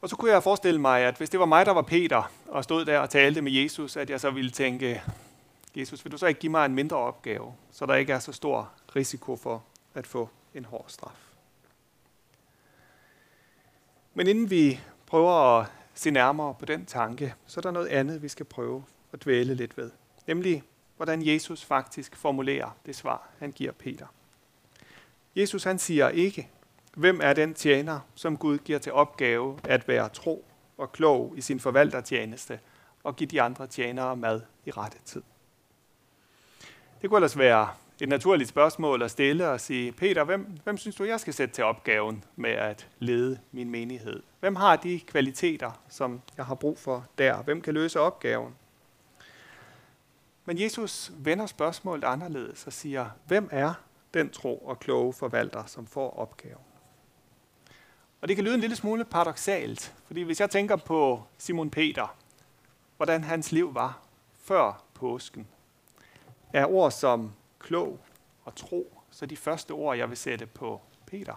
Og 0.00 0.08
så 0.08 0.16
kunne 0.16 0.30
jeg 0.30 0.42
forestille 0.42 0.80
mig, 0.80 1.00
at 1.00 1.16
hvis 1.16 1.30
det 1.30 1.40
var 1.40 1.46
mig, 1.46 1.66
der 1.66 1.72
var 1.72 1.82
Peter, 1.82 2.32
og 2.48 2.64
stod 2.64 2.84
der 2.84 2.98
og 2.98 3.10
talte 3.10 3.42
med 3.42 3.52
Jesus, 3.52 3.96
at 3.96 4.10
jeg 4.10 4.20
så 4.20 4.30
ville 4.30 4.50
tænke, 4.50 5.02
Jesus, 5.78 6.04
vil 6.04 6.12
du 6.12 6.18
så 6.18 6.26
ikke 6.26 6.40
give 6.40 6.50
mig 6.50 6.66
en 6.66 6.74
mindre 6.74 6.96
opgave, 6.96 7.54
så 7.70 7.86
der 7.86 7.94
ikke 7.94 8.12
er 8.12 8.18
så 8.18 8.32
stor 8.32 8.72
risiko 8.96 9.36
for 9.36 9.64
at 9.94 10.06
få 10.06 10.28
en 10.54 10.64
hård 10.64 10.84
straf? 10.88 11.28
Men 14.14 14.26
inden 14.26 14.50
vi 14.50 14.80
prøver 15.06 15.60
at 15.60 15.66
se 15.94 16.10
nærmere 16.10 16.54
på 16.54 16.64
den 16.64 16.86
tanke, 16.86 17.34
så 17.46 17.60
er 17.60 17.62
der 17.62 17.70
noget 17.70 17.86
andet, 17.86 18.22
vi 18.22 18.28
skal 18.28 18.46
prøve 18.46 18.84
at 19.12 19.24
dvæle 19.24 19.54
lidt 19.54 19.76
ved. 19.76 19.90
Nemlig, 20.26 20.62
hvordan 20.96 21.26
Jesus 21.26 21.64
faktisk 21.64 22.16
formulerer 22.16 22.76
det 22.86 22.96
svar, 22.96 23.28
han 23.38 23.52
giver 23.52 23.72
Peter. 23.72 24.06
Jesus 25.36 25.64
han 25.64 25.78
siger 25.78 26.08
ikke, 26.08 26.48
hvem 26.94 27.20
er 27.22 27.32
den 27.32 27.54
tjener, 27.54 28.00
som 28.14 28.36
Gud 28.36 28.58
giver 28.58 28.78
til 28.78 28.92
opgave 28.92 29.58
at 29.64 29.88
være 29.88 30.08
tro 30.08 30.44
og 30.76 30.92
klog 30.92 31.34
i 31.36 31.40
sin 31.40 31.60
forvaltertjeneste 31.60 32.60
og 33.04 33.16
give 33.16 33.28
de 33.28 33.42
andre 33.42 33.66
tjenere 33.66 34.16
mad 34.16 34.40
i 34.64 34.70
rette 34.70 34.98
tid. 35.04 35.22
Det 37.02 37.10
kunne 37.10 37.18
ellers 37.18 37.38
være 37.38 37.68
et 38.00 38.08
naturligt 38.08 38.48
spørgsmål 38.48 39.02
at 39.02 39.10
stille 39.10 39.48
og 39.48 39.60
sige, 39.60 39.92
Peter, 39.92 40.24
hvem, 40.24 40.58
hvem 40.64 40.76
synes 40.76 40.96
du, 40.96 41.04
jeg 41.04 41.20
skal 41.20 41.34
sætte 41.34 41.54
til 41.54 41.64
opgaven 41.64 42.24
med 42.36 42.50
at 42.50 42.88
lede 42.98 43.38
min 43.52 43.70
menighed? 43.70 44.22
Hvem 44.40 44.56
har 44.56 44.76
de 44.76 45.00
kvaliteter, 45.00 45.70
som 45.88 46.20
jeg 46.36 46.46
har 46.46 46.54
brug 46.54 46.78
for 46.78 47.06
der? 47.18 47.42
Hvem 47.42 47.60
kan 47.60 47.74
løse 47.74 48.00
opgaven? 48.00 48.54
Men 50.44 50.60
Jesus 50.60 51.12
vender 51.18 51.46
spørgsmålet 51.46 52.04
anderledes 52.04 52.66
og 52.66 52.72
siger, 52.72 53.06
hvem 53.26 53.48
er 53.52 53.74
den 54.14 54.30
tro 54.30 54.58
og 54.58 54.80
kloge 54.80 55.12
forvalter, 55.12 55.66
som 55.66 55.86
får 55.86 56.18
opgaven? 56.18 56.62
Og 58.20 58.28
det 58.28 58.36
kan 58.36 58.44
lyde 58.44 58.54
en 58.54 58.60
lille 58.60 58.76
smule 58.76 59.04
paradoxalt, 59.04 59.94
fordi 60.06 60.22
hvis 60.22 60.40
jeg 60.40 60.50
tænker 60.50 60.76
på 60.76 61.22
Simon 61.38 61.70
Peter, 61.70 62.16
hvordan 62.96 63.24
hans 63.24 63.52
liv 63.52 63.74
var 63.74 64.00
før 64.44 64.82
påsken, 64.94 65.46
er 66.52 66.66
ord 66.66 66.90
som 66.90 67.32
klog 67.58 67.98
og 68.44 68.54
tro, 68.54 69.02
så 69.10 69.26
de 69.26 69.36
første 69.36 69.70
ord, 69.70 69.96
jeg 69.96 70.08
vil 70.08 70.16
sætte 70.16 70.46
på 70.46 70.80
Peter. 71.06 71.34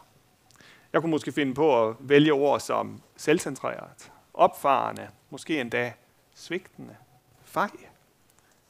Jeg 0.93 1.02
kunne 1.02 1.12
måske 1.12 1.32
finde 1.32 1.54
på 1.54 1.88
at 1.88 1.95
vælge 2.00 2.34
ord 2.34 2.60
som 2.60 3.02
selvcentreret, 3.17 4.12
opfarende, 4.34 5.10
måske 5.30 5.62
endda 5.62 5.93
svigtende, 6.36 6.95
fej. 7.43 7.69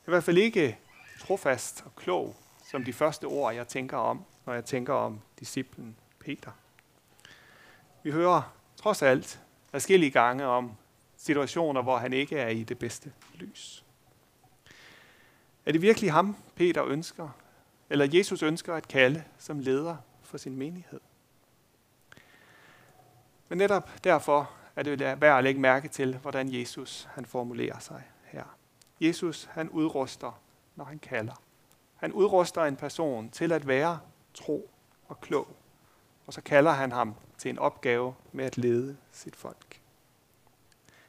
I 0.08 0.10
hvert 0.10 0.23
fald 0.23 0.38
ikke 0.38 0.77
trofast 1.19 1.84
og 1.86 1.95
klog, 1.95 2.36
som 2.71 2.84
de 2.84 2.93
første 2.93 3.25
ord, 3.25 3.54
jeg 3.54 3.67
tænker 3.67 3.97
om, 3.97 4.25
når 4.45 4.54
jeg 4.54 4.65
tænker 4.65 4.93
om 4.93 5.21
disciplen 5.39 5.95
Peter. 6.19 6.51
Vi 8.04 8.12
hører 8.12 8.54
trods 8.75 9.01
alt 9.01 9.41
forskellige 9.69 10.12
gange 10.12 10.45
om 10.45 10.71
situationer, 11.17 11.82
hvor 11.82 11.97
han 11.97 12.13
ikke 12.13 12.38
er 12.38 12.47
i 12.47 12.63
det 12.63 12.80
bedste 12.80 13.13
lys. 13.34 13.86
Er 15.65 15.71
det 15.71 15.82
virkelig 15.82 16.12
ham, 16.12 16.36
Peter 16.56 16.86
ønsker, 16.86 17.30
eller 17.89 18.08
Jesus 18.13 18.43
ønsker 18.43 18.76
at 18.76 18.88
kalde 18.88 19.24
som 19.38 19.60
leder 19.60 19.97
for 20.21 20.38
sin 20.38 20.56
menighed? 20.56 21.00
Men 23.50 23.58
netop 23.58 23.89
derfor 24.04 24.52
er 24.76 24.84
det 24.84 25.00
værd 25.21 25.38
at 25.38 25.43
lægge 25.43 25.62
mærke 25.62 25.88
til, 25.88 26.17
hvordan 26.17 26.54
Jesus 26.54 27.10
han 27.13 27.26
formulerer 27.26 27.80
sig 27.80 28.04
her. 28.24 28.43
Jesus 29.02 29.50
han 29.52 29.69
udruster, 29.69 30.41
når 30.76 30.86
han 30.86 31.00
kalder. 31.00 31.41
Han 31.95 32.13
udruster 32.13 32.63
en 32.63 32.76
person 32.76 33.30
til 33.30 33.52
at 33.52 33.67
være 33.67 34.00
tro 34.34 34.69
og 35.08 35.21
klog. 35.21 35.47
Og 36.26 36.34
så 36.34 36.41
kalder 36.41 36.71
han 36.71 36.91
ham 36.91 37.15
til 37.38 37.50
en 37.50 37.60
opgave 37.60 38.15
med 38.32 38.45
at 38.45 38.58
lede 38.58 38.97
sit 39.12 39.36
folk. 39.36 39.82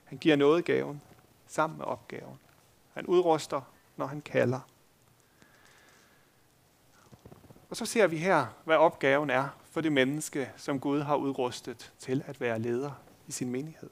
Han 0.04 0.18
giver 0.18 0.36
noget 0.36 0.64
gaven 0.64 1.02
sammen 1.46 1.78
med 1.78 1.86
opgaven. 1.86 2.38
Han 2.94 3.06
udruster, 3.06 3.60
når 4.02 4.08
han 4.08 4.20
kalder. 4.20 4.60
Og 7.70 7.76
så 7.76 7.86
ser 7.86 8.06
vi 8.06 8.16
her, 8.16 8.46
hvad 8.64 8.76
opgaven 8.76 9.30
er 9.30 9.48
for 9.70 9.80
det 9.80 9.92
menneske, 9.92 10.50
som 10.56 10.80
Gud 10.80 11.00
har 11.00 11.16
udrustet 11.16 11.92
til 11.98 12.22
at 12.26 12.40
være 12.40 12.58
leder 12.58 13.02
i 13.26 13.32
sin 13.32 13.50
menighed. 13.50 13.90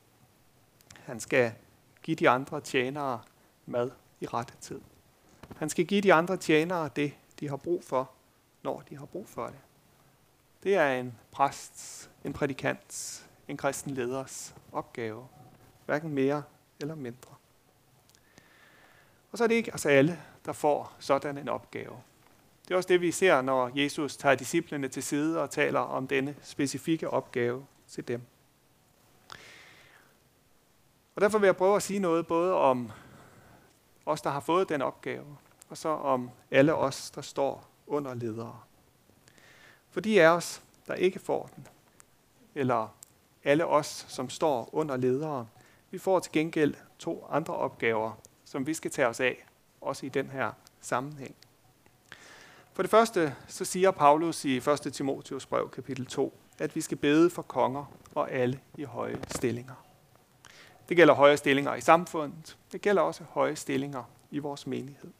Han 0.94 1.20
skal 1.20 1.52
give 2.02 2.14
de 2.14 2.28
andre 2.28 2.60
tjenere 2.60 3.20
mad 3.66 3.90
i 4.20 4.26
rette 4.26 4.54
tid. 4.60 4.80
Han 5.56 5.68
skal 5.68 5.86
give 5.86 6.00
de 6.00 6.14
andre 6.14 6.36
tjenere 6.36 6.90
det, 6.96 7.14
de 7.40 7.48
har 7.48 7.56
brug 7.56 7.84
for, 7.84 8.10
når 8.62 8.82
de 8.88 8.96
har 8.96 9.06
brug 9.06 9.28
for 9.28 9.46
det. 9.46 9.60
Det 10.62 10.74
er 10.74 10.92
en 10.92 11.18
præsts, 11.32 12.10
en 12.24 12.32
prædikants, 12.32 13.26
en 13.48 13.56
kristen 13.56 13.94
leders 13.94 14.54
opgave. 14.72 15.28
Hverken 15.86 16.10
mere 16.10 16.42
eller 16.80 16.94
mindre. 16.94 17.34
Og 19.32 19.38
så 19.38 19.44
er 19.44 19.48
det 19.48 19.54
ikke 19.54 19.72
altså 19.72 19.88
alle, 19.88 20.20
der 20.46 20.52
får 20.52 20.96
sådan 20.98 21.38
en 21.38 21.48
opgave. 21.48 21.96
Det 22.68 22.74
er 22.74 22.76
også 22.76 22.88
det, 22.88 23.00
vi 23.00 23.10
ser, 23.10 23.42
når 23.42 23.70
Jesus 23.74 24.16
tager 24.16 24.34
disciplene 24.34 24.88
til 24.88 25.02
side 25.02 25.42
og 25.42 25.50
taler 25.50 25.80
om 25.80 26.08
denne 26.08 26.36
specifikke 26.42 27.10
opgave 27.10 27.66
til 27.88 28.08
dem. 28.08 28.22
Og 31.14 31.22
derfor 31.22 31.38
vil 31.38 31.46
jeg 31.46 31.56
prøve 31.56 31.76
at 31.76 31.82
sige 31.82 31.98
noget 31.98 32.26
både 32.26 32.54
om 32.54 32.92
os, 34.06 34.22
der 34.22 34.30
har 34.30 34.40
fået 34.40 34.68
den 34.68 34.82
opgave, 34.82 35.36
og 35.68 35.76
så 35.76 35.88
om 35.88 36.30
alle 36.50 36.74
os, 36.74 37.10
der 37.10 37.20
står 37.20 37.68
under 37.86 38.14
ledere. 38.14 38.60
For 39.90 40.00
de 40.00 40.22
af 40.22 40.28
os, 40.28 40.62
der 40.86 40.94
ikke 40.94 41.18
får 41.18 41.50
den, 41.56 41.66
eller 42.54 42.94
alle 43.44 43.66
os, 43.66 44.06
som 44.08 44.30
står 44.30 44.68
under 44.72 44.96
ledere, 44.96 45.46
vi 45.90 45.98
får 45.98 46.18
til 46.18 46.32
gengæld 46.32 46.74
to 46.98 47.26
andre 47.30 47.54
opgaver, 47.54 48.12
som 48.50 48.66
vi 48.66 48.74
skal 48.74 48.90
tage 48.90 49.08
os 49.08 49.20
af, 49.20 49.46
også 49.80 50.06
i 50.06 50.08
den 50.08 50.30
her 50.30 50.52
sammenhæng. 50.80 51.34
For 52.72 52.82
det 52.82 52.90
første, 52.90 53.34
så 53.48 53.64
siger 53.64 53.90
Paulus 53.90 54.44
i 54.44 54.56
1. 54.56 54.80
Timotheus 54.92 55.46
brev, 55.46 55.70
kapitel 55.70 56.06
2, 56.06 56.38
at 56.58 56.76
vi 56.76 56.80
skal 56.80 56.96
bede 56.96 57.30
for 57.30 57.42
konger 57.42 57.92
og 58.14 58.30
alle 58.32 58.60
i 58.74 58.84
høje 58.84 59.20
stillinger. 59.28 59.84
Det 60.88 60.96
gælder 60.96 61.14
høje 61.14 61.36
stillinger 61.36 61.74
i 61.74 61.80
samfundet. 61.80 62.56
Det 62.72 62.80
gælder 62.80 63.02
også 63.02 63.24
høje 63.30 63.56
stillinger 63.56 64.02
i 64.30 64.38
vores 64.38 64.66
menighed. 64.66 65.10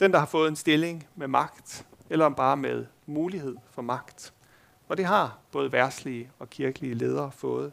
Den, 0.00 0.12
der 0.12 0.18
har 0.18 0.26
fået 0.26 0.48
en 0.48 0.56
stilling 0.56 1.08
med 1.14 1.28
magt, 1.28 1.86
eller 2.10 2.28
bare 2.28 2.56
med 2.56 2.86
mulighed 3.06 3.56
for 3.70 3.82
magt, 3.82 4.34
og 4.88 4.96
det 4.96 5.04
har 5.04 5.38
både 5.52 5.72
værtslige 5.72 6.30
og 6.38 6.50
kirkelige 6.50 6.94
ledere 6.94 7.32
fået, 7.32 7.72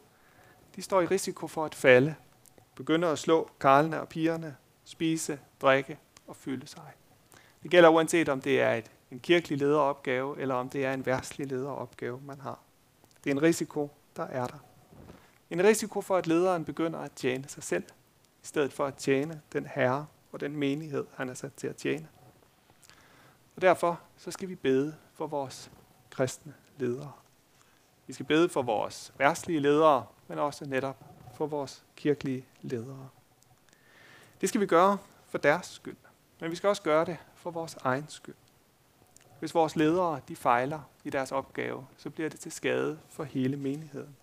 de 0.75 0.81
står 0.81 1.01
i 1.01 1.05
risiko 1.05 1.47
for 1.47 1.65
at 1.65 1.75
falde, 1.75 2.15
begynde 2.75 3.07
at 3.07 3.19
slå 3.19 3.49
karlene 3.59 4.01
og 4.01 4.09
pigerne, 4.09 4.55
spise, 4.83 5.39
drikke 5.61 5.97
og 6.27 6.35
fylde 6.35 6.67
sig. 6.67 6.91
Det 7.63 7.71
gælder 7.71 7.89
uanset 7.89 8.29
om 8.29 8.41
det 8.41 8.61
er 8.61 8.73
et, 8.73 8.91
en 9.11 9.19
kirkelig 9.19 9.57
lederopgave, 9.57 10.39
eller 10.39 10.55
om 10.55 10.69
det 10.69 10.85
er 10.85 10.93
en 10.93 11.05
værtslig 11.05 11.47
lederopgave, 11.47 12.21
man 12.25 12.39
har. 12.39 12.59
Det 13.23 13.29
er 13.29 13.35
en 13.35 13.41
risiko, 13.41 13.91
der 14.15 14.23
er 14.23 14.47
der. 14.47 14.57
En 15.49 15.63
risiko 15.63 16.01
for, 16.01 16.17
at 16.17 16.27
lederen 16.27 16.65
begynder 16.65 16.99
at 16.99 17.11
tjene 17.11 17.47
sig 17.47 17.63
selv, 17.63 17.83
i 18.43 18.45
stedet 18.45 18.73
for 18.73 18.85
at 18.85 18.95
tjene 18.95 19.41
den 19.53 19.65
herre 19.65 20.05
og 20.31 20.39
den 20.39 20.55
menighed, 20.55 21.05
han 21.15 21.29
er 21.29 21.33
sat 21.33 21.53
til 21.53 21.67
at 21.67 21.75
tjene. 21.75 22.07
Og 23.55 23.61
derfor 23.61 24.01
så 24.17 24.31
skal 24.31 24.49
vi 24.49 24.55
bede 24.55 24.95
for 25.13 25.27
vores 25.27 25.71
kristne 26.09 26.53
ledere. 26.77 27.11
Vi 28.07 28.13
skal 28.13 28.25
bede 28.25 28.49
for 28.49 28.61
vores 28.61 29.13
værtslige 29.17 29.59
ledere, 29.59 30.05
men 30.27 30.39
også 30.39 30.65
netop 30.65 31.10
for 31.41 31.47
vores 31.47 31.83
kirkelige 31.95 32.45
ledere. 32.61 33.09
Det 34.41 34.49
skal 34.49 34.61
vi 34.61 34.65
gøre 34.65 34.97
for 35.27 35.37
deres 35.37 35.65
skyld, 35.65 35.97
men 36.39 36.51
vi 36.51 36.55
skal 36.55 36.67
også 36.67 36.81
gøre 36.81 37.05
det 37.05 37.17
for 37.35 37.51
vores 37.51 37.75
egen 37.75 38.05
skyld. 38.09 38.35
Hvis 39.39 39.55
vores 39.55 39.75
ledere 39.75 40.21
de 40.27 40.35
fejler 40.35 40.81
i 41.03 41.09
deres 41.09 41.31
opgave, 41.31 41.87
så 41.97 42.09
bliver 42.09 42.29
det 42.29 42.39
til 42.39 42.51
skade 42.51 42.99
for 43.09 43.23
hele 43.23 43.57
menigheden. 43.57 44.15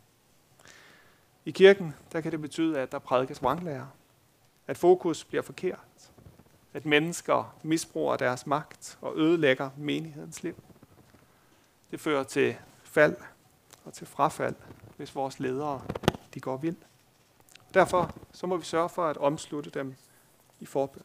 I 1.44 1.50
kirken 1.50 1.94
der 2.12 2.20
kan 2.20 2.32
det 2.32 2.40
betyde, 2.40 2.78
at 2.78 2.92
der 2.92 2.98
prædikes 2.98 3.42
vranglærer, 3.42 3.86
at 4.66 4.76
fokus 4.76 5.24
bliver 5.24 5.42
forkert, 5.42 6.12
at 6.74 6.86
mennesker 6.86 7.56
misbruger 7.62 8.16
deres 8.16 8.46
magt 8.46 8.98
og 9.00 9.18
ødelægger 9.18 9.70
menighedens 9.76 10.42
liv. 10.42 10.62
Det 11.90 12.00
fører 12.00 12.22
til 12.22 12.56
fald 12.82 13.16
og 13.84 13.92
til 13.92 14.06
frafald, 14.06 14.54
hvis 14.96 15.14
vores 15.14 15.40
ledere 15.40 15.82
de 16.34 16.40
går 16.40 16.56
vild. 16.56 16.76
Derfor 17.74 18.14
så 18.32 18.46
må 18.46 18.56
vi 18.56 18.64
sørge 18.64 18.88
for 18.88 19.06
at 19.06 19.16
omslutte 19.16 19.70
dem 19.70 19.94
i 20.60 20.66
forbøn. 20.66 21.02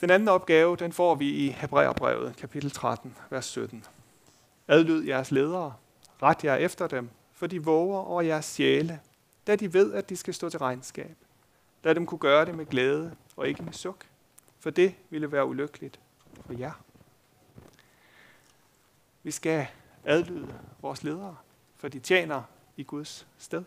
Den 0.00 0.10
anden 0.10 0.28
opgave, 0.28 0.76
den 0.76 0.92
får 0.92 1.14
vi 1.14 1.30
i 1.30 1.48
Hebræerbrevet, 1.48 2.36
kapitel 2.36 2.70
13, 2.70 3.16
vers 3.30 3.44
17. 3.44 3.84
Adlyd 4.68 5.04
jeres 5.04 5.30
ledere, 5.30 5.74
ret 6.22 6.44
jer 6.44 6.54
efter 6.54 6.86
dem, 6.86 7.10
for 7.32 7.46
de 7.46 7.64
våger 7.64 7.98
over 7.98 8.22
jeres 8.22 8.44
sjæle, 8.44 9.00
da 9.46 9.56
de 9.56 9.74
ved, 9.74 9.94
at 9.94 10.08
de 10.08 10.16
skal 10.16 10.34
stå 10.34 10.48
til 10.48 10.58
regnskab. 10.58 11.16
Lad 11.82 11.94
dem 11.94 12.06
kunne 12.06 12.18
gøre 12.18 12.44
det 12.44 12.54
med 12.54 12.66
glæde 12.66 13.16
og 13.36 13.48
ikke 13.48 13.62
med 13.62 13.72
suk, 13.72 14.06
for 14.58 14.70
det 14.70 14.94
ville 15.10 15.32
være 15.32 15.46
ulykkeligt 15.46 16.00
for 16.46 16.52
jer. 16.52 16.72
Vi 19.22 19.30
skal 19.30 19.66
adlyde 20.04 20.54
vores 20.82 21.04
ledere, 21.04 21.36
for 21.76 21.88
de 21.88 21.98
tjener 21.98 22.42
i 22.76 22.82
Guds 22.82 23.26
sted. 23.38 23.64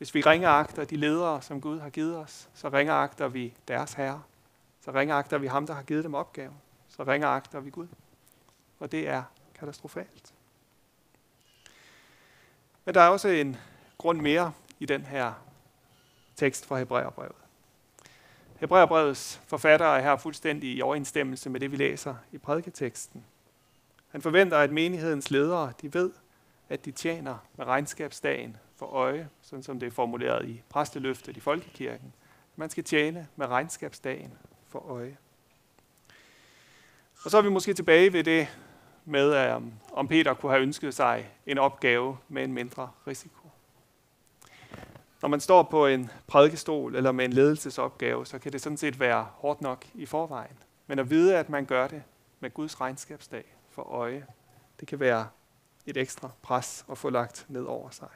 Hvis 0.00 0.14
vi 0.14 0.20
ringeagter 0.20 0.84
de 0.84 0.96
ledere, 0.96 1.42
som 1.42 1.60
Gud 1.60 1.80
har 1.80 1.90
givet 1.90 2.16
os, 2.16 2.48
så 2.54 2.68
ringeagter 2.68 3.28
vi 3.28 3.54
deres 3.68 3.92
herre. 3.92 4.22
Så 4.80 4.90
ringeagter 4.90 5.38
vi 5.38 5.46
ham, 5.46 5.66
der 5.66 5.74
har 5.74 5.82
givet 5.82 6.04
dem 6.04 6.14
opgaven. 6.14 6.54
Så 6.88 7.02
ringeagter 7.02 7.60
vi 7.60 7.70
Gud. 7.70 7.86
Og 8.78 8.92
det 8.92 9.08
er 9.08 9.22
katastrofalt. 9.54 10.34
Men 12.84 12.94
der 12.94 13.00
er 13.00 13.08
også 13.08 13.28
en 13.28 13.56
grund 13.98 14.20
mere 14.20 14.52
i 14.78 14.86
den 14.86 15.02
her 15.02 15.32
tekst 16.36 16.66
fra 16.66 16.78
Hebræerbrevet. 16.78 17.36
Hebræerbrevets 18.56 19.40
forfatter 19.46 19.86
er 19.86 20.00
her 20.00 20.16
fuldstændig 20.16 20.76
i 20.76 20.82
overensstemmelse 20.82 21.50
med 21.50 21.60
det, 21.60 21.70
vi 21.70 21.76
læser 21.76 22.14
i 22.32 22.38
prædiketeksten. 22.38 23.24
Han 24.08 24.22
forventer, 24.22 24.58
at 24.58 24.72
menighedens 24.72 25.30
ledere 25.30 25.72
de 25.82 25.94
ved, 25.94 26.10
at 26.68 26.84
de 26.84 26.90
tjener 26.90 27.38
med 27.56 27.66
regnskabsdagen 27.66 28.56
for 28.80 28.86
øje, 28.86 29.28
sådan 29.40 29.62
som 29.62 29.80
det 29.80 29.86
er 29.86 29.90
formuleret 29.90 30.48
i 30.48 30.62
præsteløftet 30.68 31.36
i 31.36 31.40
Folkekirken. 31.40 32.12
Man 32.56 32.70
skal 32.70 32.84
tjene 32.84 33.28
med 33.36 33.46
regnskabsdagen 33.46 34.32
for 34.68 34.78
øje. 34.78 35.16
Og 37.24 37.30
så 37.30 37.38
er 37.38 37.42
vi 37.42 37.48
måske 37.48 37.74
tilbage 37.74 38.12
ved 38.12 38.24
det 38.24 38.48
med, 39.04 39.54
um, 39.56 39.72
om 39.92 40.08
Peter 40.08 40.34
kunne 40.34 40.52
have 40.52 40.62
ønsket 40.62 40.94
sig 40.94 41.30
en 41.46 41.58
opgave 41.58 42.18
med 42.28 42.44
en 42.44 42.52
mindre 42.52 42.90
risiko. 43.06 43.50
Når 45.22 45.28
man 45.28 45.40
står 45.40 45.62
på 45.62 45.86
en 45.86 46.10
prædikestol 46.26 46.96
eller 46.96 47.12
med 47.12 47.24
en 47.24 47.32
ledelsesopgave, 47.32 48.26
så 48.26 48.38
kan 48.38 48.52
det 48.52 48.60
sådan 48.60 48.76
set 48.76 49.00
være 49.00 49.28
hårdt 49.32 49.60
nok 49.60 49.86
i 49.94 50.06
forvejen. 50.06 50.58
Men 50.86 50.98
at 50.98 51.10
vide, 51.10 51.36
at 51.36 51.48
man 51.48 51.64
gør 51.64 51.88
det 51.88 52.02
med 52.40 52.54
Guds 52.54 52.80
regnskabsdag 52.80 53.56
for 53.70 53.82
øje, 53.82 54.26
det 54.80 54.88
kan 54.88 55.00
være 55.00 55.28
et 55.86 55.96
ekstra 55.96 56.30
pres 56.42 56.84
at 56.90 56.98
få 56.98 57.10
lagt 57.10 57.46
ned 57.48 57.64
over 57.64 57.90
sig. 57.90 58.08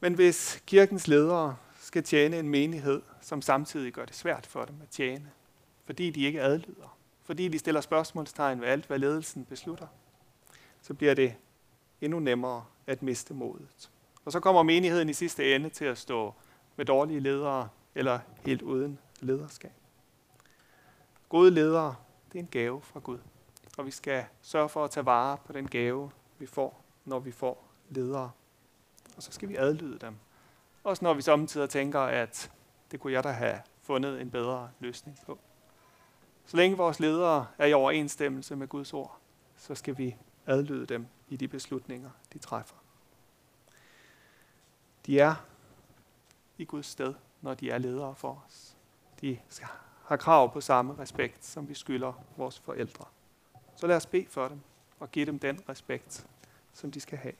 Men 0.00 0.14
hvis 0.14 0.62
kirkens 0.66 1.08
ledere 1.08 1.56
skal 1.80 2.02
tjene 2.02 2.38
en 2.38 2.48
menighed, 2.48 3.02
som 3.20 3.42
samtidig 3.42 3.92
gør 3.92 4.04
det 4.04 4.14
svært 4.14 4.46
for 4.46 4.64
dem 4.64 4.74
at 4.82 4.88
tjene, 4.88 5.30
fordi 5.84 6.10
de 6.10 6.22
ikke 6.22 6.42
adlyder, 6.42 6.98
fordi 7.24 7.48
de 7.48 7.58
stiller 7.58 7.80
spørgsmålstegn 7.80 8.60
ved 8.60 8.68
alt, 8.68 8.86
hvad 8.86 8.98
ledelsen 8.98 9.44
beslutter, 9.44 9.86
så 10.82 10.94
bliver 10.94 11.14
det 11.14 11.34
endnu 12.00 12.18
nemmere 12.18 12.64
at 12.86 13.02
miste 13.02 13.34
modet. 13.34 13.90
Og 14.24 14.32
så 14.32 14.40
kommer 14.40 14.62
menigheden 14.62 15.08
i 15.08 15.12
sidste 15.12 15.54
ende 15.54 15.70
til 15.70 15.84
at 15.84 15.98
stå 15.98 16.34
med 16.76 16.84
dårlige 16.84 17.20
ledere 17.20 17.68
eller 17.94 18.18
helt 18.46 18.62
uden 18.62 18.98
lederskab. 19.20 19.72
Gode 21.28 21.50
ledere, 21.50 21.94
det 22.32 22.38
er 22.38 22.42
en 22.42 22.48
gave 22.50 22.82
fra 22.82 23.00
Gud. 23.00 23.18
Og 23.78 23.86
vi 23.86 23.90
skal 23.90 24.24
sørge 24.42 24.68
for 24.68 24.84
at 24.84 24.90
tage 24.90 25.06
vare 25.06 25.36
på 25.46 25.52
den 25.52 25.68
gave, 25.68 26.10
vi 26.38 26.46
får, 26.46 26.84
når 27.04 27.18
vi 27.18 27.32
får 27.32 27.68
ledere. 27.88 28.30
Og 29.16 29.22
så 29.22 29.32
skal 29.32 29.48
vi 29.48 29.56
adlyde 29.56 29.98
dem. 29.98 30.16
Også 30.84 31.04
når 31.04 31.14
vi 31.14 31.22
samtidig 31.22 31.70
tænker, 31.70 32.00
at 32.00 32.50
det 32.90 33.00
kunne 33.00 33.12
jeg 33.12 33.24
da 33.24 33.30
have 33.30 33.60
fundet 33.82 34.20
en 34.20 34.30
bedre 34.30 34.70
løsning 34.80 35.18
på. 35.26 35.38
Så 36.44 36.56
længe 36.56 36.76
vores 36.76 37.00
ledere 37.00 37.46
er 37.58 37.66
i 37.66 37.72
overensstemmelse 37.72 38.56
med 38.56 38.68
Guds 38.68 38.92
ord, 38.92 39.18
så 39.56 39.74
skal 39.74 39.98
vi 39.98 40.16
adlyde 40.46 40.86
dem 40.86 41.06
i 41.28 41.36
de 41.36 41.48
beslutninger, 41.48 42.10
de 42.32 42.38
træffer. 42.38 42.76
De 45.06 45.20
er 45.20 45.34
i 46.58 46.64
Guds 46.64 46.86
sted, 46.86 47.14
når 47.40 47.54
de 47.54 47.70
er 47.70 47.78
ledere 47.78 48.14
for 48.14 48.42
os. 48.46 48.76
De 49.20 49.38
har 50.04 50.16
krav 50.16 50.52
på 50.52 50.60
samme 50.60 50.98
respekt, 50.98 51.44
som 51.44 51.68
vi 51.68 51.74
skylder 51.74 52.12
vores 52.36 52.58
forældre. 52.58 53.04
Så 53.76 53.86
lad 53.86 53.96
os 53.96 54.06
bede 54.06 54.26
for 54.28 54.48
dem 54.48 54.60
og 54.98 55.10
give 55.10 55.26
dem 55.26 55.38
den 55.38 55.60
respekt, 55.68 56.26
som 56.72 56.90
de 56.90 57.00
skal 57.00 57.18
have. 57.18 57.34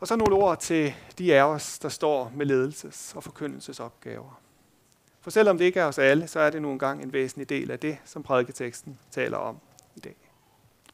Og 0.00 0.08
så 0.08 0.16
nogle 0.16 0.34
ord 0.34 0.58
til 0.58 0.94
de 1.18 1.34
af 1.34 1.42
os, 1.42 1.78
der 1.78 1.88
står 1.88 2.32
med 2.34 2.46
ledelses- 2.46 3.16
og 3.16 3.22
forkyndelsesopgaver. 3.22 4.40
For 5.20 5.30
selvom 5.30 5.58
det 5.58 5.64
ikke 5.64 5.80
er 5.80 5.84
os 5.84 5.98
alle, 5.98 6.26
så 6.26 6.40
er 6.40 6.50
det 6.50 6.62
nu 6.62 6.72
engang 6.72 7.02
en 7.02 7.12
væsentlig 7.12 7.48
del 7.48 7.70
af 7.70 7.78
det, 7.78 7.98
som 8.04 8.22
prædiketeksten 8.22 8.98
taler 9.10 9.36
om 9.36 9.58
i 9.96 10.00
dag. 10.00 10.16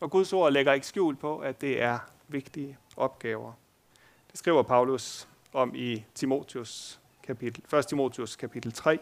Og 0.01 0.11
Guds 0.11 0.33
ord 0.33 0.53
lægger 0.53 0.73
ikke 0.73 0.87
skjul 0.87 1.17
på, 1.17 1.39
at 1.39 1.61
det 1.61 1.83
er 1.83 1.99
vigtige 2.29 2.79
opgaver. 2.97 3.53
Det 4.31 4.39
skriver 4.39 4.63
Paulus 4.63 5.29
om 5.53 5.75
i 5.75 6.05
Timotheus 6.15 7.01
kapitel, 7.23 7.77
1. 7.79 7.87
Timotheus 7.87 8.37
kapitel 8.37 8.73
3, 8.73 8.99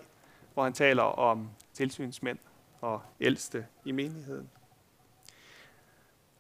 hvor 0.54 0.64
han 0.64 0.72
taler 0.72 1.02
om 1.02 1.50
tilsynsmænd 1.72 2.38
og 2.80 3.02
ældste 3.20 3.66
i 3.84 3.92
menigheden. 3.92 4.50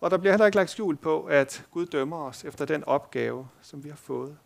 Og 0.04 0.10
der 0.10 0.16
bliver 0.16 0.32
heller 0.32 0.46
ikke 0.46 0.56
lagt 0.56 0.70
skjul 0.70 0.96
på, 0.96 1.24
at 1.24 1.66
Gud 1.70 1.86
dømmer 1.86 2.16
os 2.16 2.44
efter 2.44 2.64
den 2.64 2.84
opgave, 2.84 3.48
som 3.62 3.84
vi 3.84 3.88
har 3.88 3.96
fået. 3.96 4.38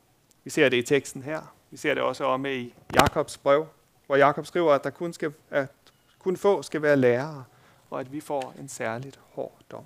Vi 0.44 0.50
ser 0.50 0.68
det 0.68 0.76
i 0.76 0.82
teksten 0.82 1.22
her. 1.22 1.54
Vi 1.70 1.76
ser 1.76 1.94
det 1.94 2.02
også 2.02 2.24
om 2.24 2.46
i 2.46 2.74
Jakobs 2.94 3.38
brev, 3.38 3.66
hvor 4.06 4.16
Jakob 4.16 4.46
skriver, 4.46 4.72
at 4.72 4.84
der 4.84 4.90
kun, 4.90 5.12
skal, 5.12 5.32
at 5.50 5.72
kun 6.18 6.36
få 6.36 6.62
skal 6.62 6.82
være 6.82 6.96
lærere, 6.96 7.44
og 7.90 8.00
at 8.00 8.12
vi 8.12 8.20
får 8.20 8.54
en 8.58 8.68
særligt 8.68 9.20
hård 9.32 9.58
dom. 9.70 9.84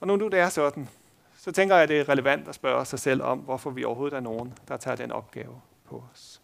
Og 0.00 0.06
nu, 0.06 0.16
nu 0.16 0.28
det 0.28 0.38
er 0.38 0.48
sådan, 0.48 0.88
så 1.36 1.52
tænker 1.52 1.74
jeg, 1.74 1.82
at 1.82 1.88
det 1.88 2.00
er 2.00 2.08
relevant 2.08 2.48
at 2.48 2.54
spørge 2.54 2.84
sig 2.84 2.98
selv 2.98 3.22
om, 3.22 3.38
hvorfor 3.38 3.70
vi 3.70 3.84
overhovedet 3.84 4.16
er 4.16 4.20
nogen, 4.20 4.54
der 4.68 4.76
tager 4.76 4.96
den 4.96 5.12
opgave 5.12 5.60
på 5.84 6.04
os. 6.12 6.40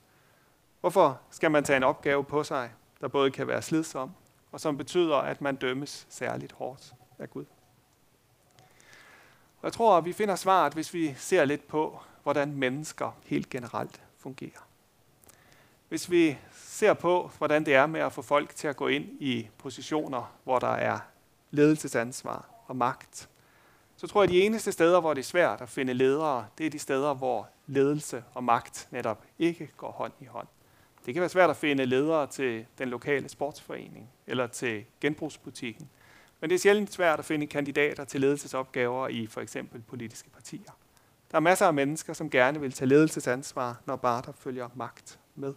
Hvorfor 0.81 1.21
skal 1.31 1.51
man 1.51 1.65
tage 1.65 1.77
en 1.77 1.85
opgave 1.85 2.25
på 2.25 2.45
sig, 2.45 2.71
der 3.01 3.09
både 3.09 3.31
kan 3.31 3.47
være 3.47 3.63
slidsom, 3.63 4.11
og 4.53 4.61
som 4.61 4.77
betyder, 4.77 5.17
at 5.17 5.41
man 5.41 5.57
dømmes 5.57 6.07
særligt 6.09 6.53
hårdt 6.53 6.95
af 7.21 7.31
Gud? 7.31 7.45
Og 9.61 9.65
jeg 9.65 9.73
tror, 9.73 9.99
at 9.99 10.05
vi 10.05 10.13
finder 10.13 10.37
svaret, 10.37 10.75
hvis 10.75 10.95
vi 10.95 11.15
ser 11.17 11.45
lidt 11.45 11.69
på, 11.69 12.01
hvordan 12.23 12.53
mennesker 12.53 13.17
helt 13.25 13.51
generelt 13.51 14.03
fungerer. 14.19 14.67
Hvis 15.89 16.11
vi 16.11 16.39
ser 16.53 16.95
på, 16.95 17.31
hvordan 17.39 17.67
det 17.67 17.75
er 17.75 17.87
med 17.87 18.01
at 18.01 18.13
få 18.13 18.23
folk 18.23 18.55
til 18.55 18.69
at 18.69 18.77
gå 18.77 18.89
ind 18.89 19.05
i 19.21 19.49
positioner, 19.59 20.37
hvor 20.45 20.59
der 20.59 20.73
er 20.73 20.99
ledelsesansvar 21.51 22.49
og 22.67 22.77
magt, 22.77 23.29
så 23.97 24.07
tror 24.07 24.23
jeg, 24.23 24.31
at 24.31 24.35
de 24.35 24.43
eneste 24.43 24.73
steder, 24.73 25.01
hvor 25.01 25.15
det 25.15 25.21
er 25.21 25.25
svært 25.25 25.61
at 25.61 25.69
finde 25.69 25.95
ledere, 25.95 26.47
det 26.59 26.67
er 26.67 26.71
de 26.71 26.79
steder, 26.79 27.15
hvor 27.15 27.49
ledelse 27.67 28.25
og 28.35 28.45
magt 28.45 28.89
netop 28.91 29.25
ikke 29.39 29.71
går 29.77 29.91
hånd 29.91 30.13
i 30.21 30.25
hånd. 30.25 30.47
Det 31.07 31.15
kan 31.15 31.21
være 31.21 31.31
svært 31.31 31.51
at 31.51 31.57
finde 31.57 31.85
ledere 31.87 32.27
til 32.27 32.67
den 32.79 32.89
lokale 32.89 33.29
sportsforening 33.29 34.11
eller 34.27 34.47
til 34.47 34.85
genbrugsbutikken. 35.01 35.91
Men 36.41 36.51
det 36.51 36.55
er 36.55 36.61
sjældent 36.61 36.93
svært 36.93 37.19
at 37.19 37.25
finde 37.25 37.47
kandidater 37.47 38.05
til 38.05 38.21
ledelsesopgaver 38.21 39.09
i 39.09 39.27
for 39.27 39.41
eksempel 39.41 39.83
politiske 39.83 40.31
partier. 40.31 40.79
Der 41.31 41.37
er 41.37 41.41
masser 41.41 41.67
af 41.67 41.75
mennesker, 41.75 42.13
som 42.13 42.31
gerne 42.31 42.61
vil 42.61 42.73
tage 42.73 42.89
ledelsesansvar, 42.89 43.81
når 43.87 43.97
bare 43.97 44.23
der 44.27 44.33
følger 44.33 44.69
magt 44.75 45.19
med. 45.35 45.55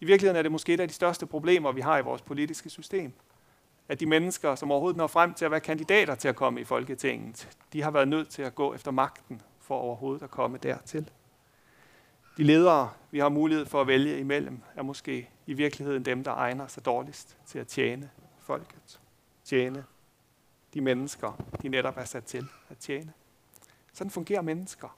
I 0.00 0.04
virkeligheden 0.04 0.36
er 0.36 0.42
det 0.42 0.52
måske 0.52 0.74
et 0.74 0.80
af 0.80 0.88
de 0.88 0.94
største 0.94 1.26
problemer, 1.26 1.72
vi 1.72 1.80
har 1.80 1.98
i 1.98 2.02
vores 2.02 2.22
politiske 2.22 2.70
system. 2.70 3.12
At 3.88 4.00
de 4.00 4.06
mennesker, 4.06 4.54
som 4.54 4.70
overhovedet 4.70 4.96
når 4.96 5.06
frem 5.06 5.34
til 5.34 5.44
at 5.44 5.50
være 5.50 5.60
kandidater 5.60 6.14
til 6.14 6.28
at 6.28 6.36
komme 6.36 6.60
i 6.60 6.64
Folketinget, 6.64 7.48
de 7.72 7.82
har 7.82 7.90
været 7.90 8.08
nødt 8.08 8.28
til 8.28 8.42
at 8.42 8.54
gå 8.54 8.74
efter 8.74 8.90
magten 8.90 9.42
for 9.60 9.74
overhovedet 9.74 10.22
at 10.22 10.30
komme 10.30 10.58
dertil. 10.58 11.10
De 12.36 12.42
ledere, 12.42 12.90
vi 13.10 13.18
har 13.18 13.28
mulighed 13.28 13.66
for 13.66 13.80
at 13.80 13.86
vælge 13.86 14.18
imellem, 14.18 14.60
er 14.76 14.82
måske 14.82 15.30
i 15.46 15.52
virkeligheden 15.52 16.04
dem, 16.04 16.24
der 16.24 16.32
egner 16.32 16.66
sig 16.66 16.84
dårligst 16.84 17.36
til 17.46 17.58
at 17.58 17.66
tjene 17.66 18.10
folket. 18.38 19.00
Tjene 19.44 19.84
de 20.74 20.80
mennesker, 20.80 21.32
de 21.62 21.68
netop 21.68 21.96
er 21.96 22.04
sat 22.04 22.24
til 22.24 22.48
at 22.70 22.78
tjene. 22.78 23.12
Sådan 23.92 24.10
fungerer 24.10 24.42
mennesker, 24.42 24.96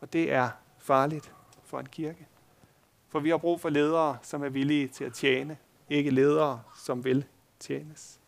og 0.00 0.12
det 0.12 0.32
er 0.32 0.50
farligt 0.78 1.32
for 1.64 1.80
en 1.80 1.86
kirke. 1.86 2.26
For 3.08 3.20
vi 3.20 3.30
har 3.30 3.36
brug 3.36 3.60
for 3.60 3.68
ledere, 3.68 4.18
som 4.22 4.42
er 4.42 4.48
villige 4.48 4.88
til 4.88 5.04
at 5.04 5.12
tjene, 5.12 5.58
ikke 5.88 6.10
ledere, 6.10 6.62
som 6.76 7.04
vil 7.04 7.24
tjenes. 7.58 8.20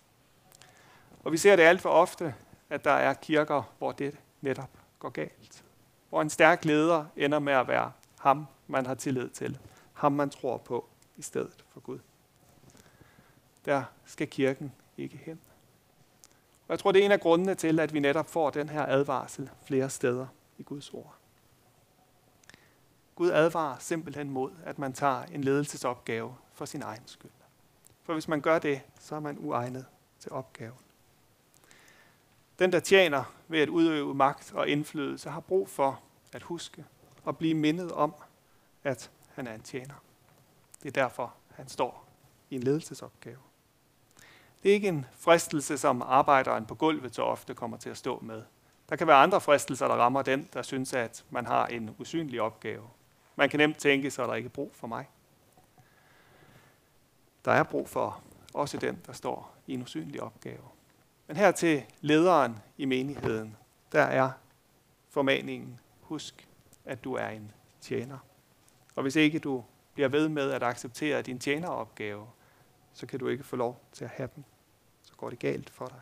Og 1.24 1.32
vi 1.32 1.36
ser 1.36 1.56
det 1.56 1.62
alt 1.62 1.80
for 1.80 1.90
ofte, 1.90 2.34
at 2.70 2.84
der 2.84 2.90
er 2.90 3.14
kirker, 3.14 3.62
hvor 3.78 3.92
det 3.92 4.16
netop 4.40 4.70
går 4.98 5.08
galt. 5.08 5.64
Hvor 6.08 6.22
en 6.22 6.30
stærk 6.30 6.64
leder 6.64 7.04
ender 7.16 7.38
med 7.38 7.52
at 7.52 7.68
være 7.68 7.92
ham, 8.18 8.46
man 8.66 8.86
har 8.86 8.94
tillid 8.94 9.28
til. 9.28 9.58
Ham, 9.92 10.12
man 10.12 10.30
tror 10.30 10.56
på, 10.56 10.88
i 11.16 11.22
stedet 11.22 11.64
for 11.68 11.80
Gud. 11.80 11.98
Der 13.64 13.84
skal 14.04 14.28
kirken 14.28 14.72
ikke 14.96 15.16
hen. 15.16 15.40
Og 16.72 16.74
jeg 16.74 16.80
tror, 16.80 16.92
det 16.92 17.00
er 17.00 17.04
en 17.04 17.12
af 17.12 17.20
grundene 17.20 17.54
til, 17.54 17.80
at 17.80 17.94
vi 17.94 18.00
netop 18.00 18.28
får 18.28 18.50
den 18.50 18.68
her 18.68 18.86
advarsel 18.86 19.50
flere 19.64 19.90
steder 19.90 20.26
i 20.58 20.62
Guds 20.62 20.90
ord. 20.90 21.14
Gud 23.14 23.30
advarer 23.30 23.78
simpelthen 23.78 24.30
mod, 24.30 24.52
at 24.64 24.78
man 24.78 24.92
tager 24.92 25.22
en 25.22 25.44
ledelsesopgave 25.44 26.34
for 26.52 26.64
sin 26.64 26.82
egen 26.82 27.02
skyld. 27.06 27.30
For 28.02 28.12
hvis 28.12 28.28
man 28.28 28.40
gør 28.40 28.58
det, 28.58 28.80
så 29.00 29.14
er 29.14 29.20
man 29.20 29.38
uegnet 29.38 29.86
til 30.18 30.32
opgaven. 30.32 30.78
Den, 32.58 32.72
der 32.72 32.80
tjener 32.80 33.34
ved 33.48 33.60
at 33.60 33.68
udøve 33.68 34.14
magt 34.14 34.52
og 34.54 34.68
indflydelse, 34.68 35.30
har 35.30 35.40
brug 35.40 35.68
for 35.68 36.02
at 36.32 36.42
huske 36.42 36.84
og 37.24 37.38
blive 37.38 37.54
mindet 37.54 37.92
om, 37.92 38.14
at 38.84 39.10
han 39.28 39.46
er 39.46 39.54
en 39.54 39.62
tjener. 39.62 39.94
Det 40.82 40.88
er 40.88 41.02
derfor, 41.02 41.34
han 41.54 41.68
står 41.68 42.08
i 42.50 42.54
en 42.54 42.62
ledelsesopgave. 42.62 43.51
Det 44.62 44.70
er 44.70 44.74
ikke 44.74 44.88
en 44.88 45.06
fristelse, 45.16 45.78
som 45.78 46.02
arbejderen 46.02 46.66
på 46.66 46.74
gulvet 46.74 47.14
så 47.14 47.22
ofte 47.22 47.54
kommer 47.54 47.76
til 47.76 47.90
at 47.90 47.96
stå 47.96 48.20
med. 48.20 48.42
Der 48.88 48.96
kan 48.96 49.06
være 49.06 49.16
andre 49.16 49.40
fristelser, 49.40 49.88
der 49.88 49.94
rammer 49.94 50.22
den, 50.22 50.48
der 50.52 50.62
synes, 50.62 50.92
at 50.92 51.24
man 51.30 51.46
har 51.46 51.66
en 51.66 51.96
usynlig 51.98 52.40
opgave. 52.40 52.88
Man 53.36 53.48
kan 53.48 53.60
nemt 53.60 53.78
tænke, 53.78 54.10
så 54.10 54.22
er 54.22 54.26
der 54.26 54.34
ikke 54.34 54.48
brug 54.48 54.70
for 54.74 54.86
mig. 54.86 55.08
Der 57.44 57.52
er 57.52 57.62
brug 57.62 57.88
for 57.88 58.22
også 58.54 58.78
den, 58.78 59.00
der 59.06 59.12
står 59.12 59.56
i 59.66 59.74
en 59.74 59.82
usynlig 59.82 60.22
opgave. 60.22 60.62
Men 61.26 61.36
her 61.36 61.50
til 61.50 61.82
lederen 62.00 62.58
i 62.76 62.84
menigheden, 62.84 63.56
der 63.92 64.02
er 64.02 64.30
formaningen, 65.10 65.80
husk, 66.00 66.48
at 66.84 67.04
du 67.04 67.14
er 67.14 67.28
en 67.28 67.52
tjener. 67.80 68.18
Og 68.94 69.02
hvis 69.02 69.16
ikke 69.16 69.38
du 69.38 69.64
bliver 69.94 70.08
ved 70.08 70.28
med 70.28 70.50
at 70.50 70.62
acceptere 70.62 71.22
din 71.22 71.38
tjeneropgave, 71.38 72.26
så 72.92 73.06
kan 73.06 73.18
du 73.18 73.28
ikke 73.28 73.44
få 73.44 73.56
lov 73.56 73.80
til 73.92 74.04
at 74.04 74.10
have 74.10 74.28
den. 74.34 74.44
Går 75.22 75.30
det 75.30 75.38
galt 75.38 75.70
for 75.70 75.86
dig. 75.86 76.00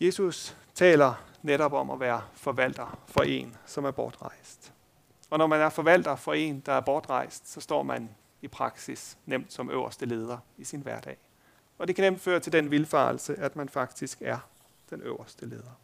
Jesus 0.00 0.56
taler 0.74 1.14
netop 1.42 1.72
om 1.72 1.90
at 1.90 2.00
være 2.00 2.22
forvalter 2.34 2.98
for 3.06 3.22
en, 3.22 3.56
som 3.66 3.84
er 3.84 3.90
bortrejst. 3.90 4.72
Og 5.30 5.38
når 5.38 5.46
man 5.46 5.60
er 5.60 5.68
forvalter 5.68 6.16
for 6.16 6.34
en, 6.34 6.60
der 6.60 6.72
er 6.72 6.80
bortrejst, 6.80 7.48
så 7.48 7.60
står 7.60 7.82
man 7.82 8.10
i 8.42 8.48
praksis 8.48 9.18
nemt 9.26 9.52
som 9.52 9.70
øverste 9.70 10.06
leder 10.06 10.38
i 10.56 10.64
sin 10.64 10.80
hverdag. 10.80 11.18
Og 11.78 11.88
det 11.88 11.96
kan 11.96 12.04
nemt 12.04 12.20
føre 12.20 12.40
til 12.40 12.52
den 12.52 12.70
vilfarelse, 12.70 13.36
at 13.36 13.56
man 13.56 13.68
faktisk 13.68 14.22
er 14.22 14.38
den 14.90 15.00
øverste 15.00 15.46
leder. 15.46 15.80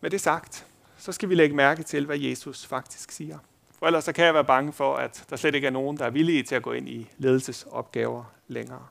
Med 0.00 0.10
det 0.10 0.20
sagt, 0.20 0.66
så 0.96 1.12
skal 1.12 1.28
vi 1.28 1.34
lægge 1.34 1.56
mærke 1.56 1.82
til, 1.82 2.06
hvad 2.06 2.18
Jesus 2.18 2.66
faktisk 2.66 3.10
siger. 3.10 3.38
For 3.80 3.86
ellers 3.86 4.04
så 4.04 4.12
kan 4.12 4.24
jeg 4.24 4.34
være 4.34 4.44
bange 4.44 4.72
for, 4.72 4.96
at 4.96 5.24
der 5.30 5.36
slet 5.36 5.54
ikke 5.54 5.66
er 5.66 5.70
nogen, 5.70 5.96
der 5.96 6.04
er 6.04 6.10
villige 6.10 6.42
til 6.42 6.54
at 6.54 6.62
gå 6.62 6.72
ind 6.72 6.88
i 6.88 7.10
ledelsesopgaver 7.18 8.24
længere. 8.46 8.86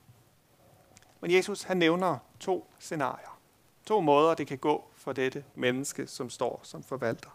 Men 1.21 1.32
Jesus 1.32 1.63
han 1.63 1.78
nævner 1.78 2.17
to 2.39 2.71
scenarier. 2.80 3.39
To 3.86 4.02
måder, 4.02 4.34
det 4.34 4.47
kan 4.47 4.58
gå 4.58 4.89
for 4.95 5.13
dette 5.13 5.43
menneske, 5.56 6.08
som 6.08 6.30
står 6.30 6.60
som 6.63 6.84
forvalter. 6.84 7.30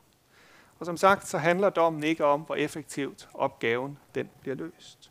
Og 0.78 0.86
som 0.86 0.96
sagt, 0.96 1.26
så 1.26 1.38
handler 1.38 1.70
dommen 1.70 2.04
ikke 2.04 2.24
om, 2.24 2.40
hvor 2.40 2.54
effektivt 2.54 3.28
opgaven 3.34 3.98
den 4.14 4.30
bliver 4.40 4.56
løst. 4.56 5.10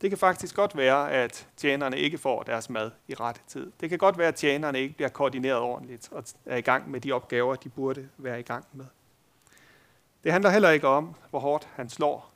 Det 0.00 0.10
kan 0.10 0.18
faktisk 0.18 0.56
godt 0.56 0.76
være, 0.76 1.12
at 1.12 1.48
tjenerne 1.56 1.98
ikke 1.98 2.18
får 2.18 2.42
deres 2.42 2.70
mad 2.70 2.90
i 3.08 3.14
rette 3.14 3.40
tid. 3.46 3.72
Det 3.80 3.88
kan 3.88 3.98
godt 3.98 4.18
være, 4.18 4.28
at 4.28 4.34
tjenerne 4.34 4.80
ikke 4.80 4.94
bliver 4.94 5.08
koordineret 5.08 5.58
ordentligt 5.58 6.08
og 6.12 6.24
er 6.46 6.56
i 6.56 6.60
gang 6.60 6.90
med 6.90 7.00
de 7.00 7.12
opgaver, 7.12 7.54
de 7.54 7.68
burde 7.68 8.08
være 8.16 8.40
i 8.40 8.42
gang 8.42 8.64
med. 8.72 8.86
Det 10.28 10.32
handler 10.32 10.50
heller 10.50 10.70
ikke 10.70 10.88
om, 10.88 11.14
hvor 11.30 11.38
hårdt 11.38 11.68
han 11.74 11.88
slår 11.88 12.30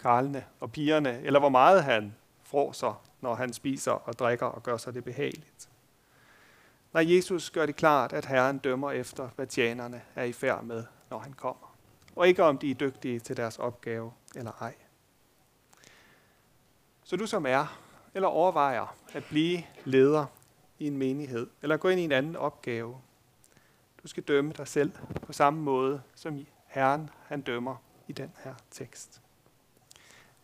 karlene 0.00 0.44
og 0.60 0.72
pigerne, 0.72 1.20
eller 1.20 1.40
hvor 1.40 1.48
meget 1.48 1.84
han 1.84 2.14
fråser, 2.42 3.02
når 3.20 3.34
han 3.34 3.52
spiser 3.52 3.92
og 3.92 4.18
drikker 4.18 4.46
og 4.46 4.62
gør 4.62 4.76
sig 4.76 4.94
det 4.94 5.04
behageligt. 5.04 5.68
Når 6.92 7.00
Jesus 7.00 7.50
gør 7.50 7.66
det 7.66 7.76
klart, 7.76 8.12
at 8.12 8.26
Herren 8.26 8.58
dømmer 8.58 8.90
efter, 8.90 9.28
hvad 9.36 9.46
tjenerne 9.46 10.02
er 10.14 10.24
i 10.24 10.32
færd 10.32 10.64
med, 10.64 10.84
når 11.10 11.18
han 11.18 11.32
kommer. 11.32 11.76
Og 12.16 12.28
ikke 12.28 12.44
om 12.44 12.58
de 12.58 12.70
er 12.70 12.74
dygtige 12.74 13.20
til 13.20 13.36
deres 13.36 13.58
opgave 13.58 14.12
eller 14.36 14.52
ej. 14.60 14.74
Så 17.04 17.16
du 17.16 17.26
som 17.26 17.46
er, 17.46 17.78
eller 18.14 18.28
overvejer 18.28 18.96
at 19.12 19.24
blive 19.24 19.62
leder 19.84 20.26
i 20.78 20.86
en 20.86 20.98
menighed, 20.98 21.46
eller 21.62 21.76
gå 21.76 21.88
ind 21.88 22.00
i 22.00 22.04
en 22.04 22.12
anden 22.12 22.36
opgave, 22.36 22.96
du 24.02 24.08
skal 24.08 24.22
dømme 24.22 24.52
dig 24.52 24.68
selv 24.68 24.92
på 25.26 25.32
samme 25.32 25.60
måde, 25.60 26.02
som 26.14 26.46
Herren 26.78 27.10
han 27.26 27.40
dømmer 27.40 27.76
i 28.08 28.12
den 28.12 28.32
her 28.44 28.54
tekst. 28.70 29.22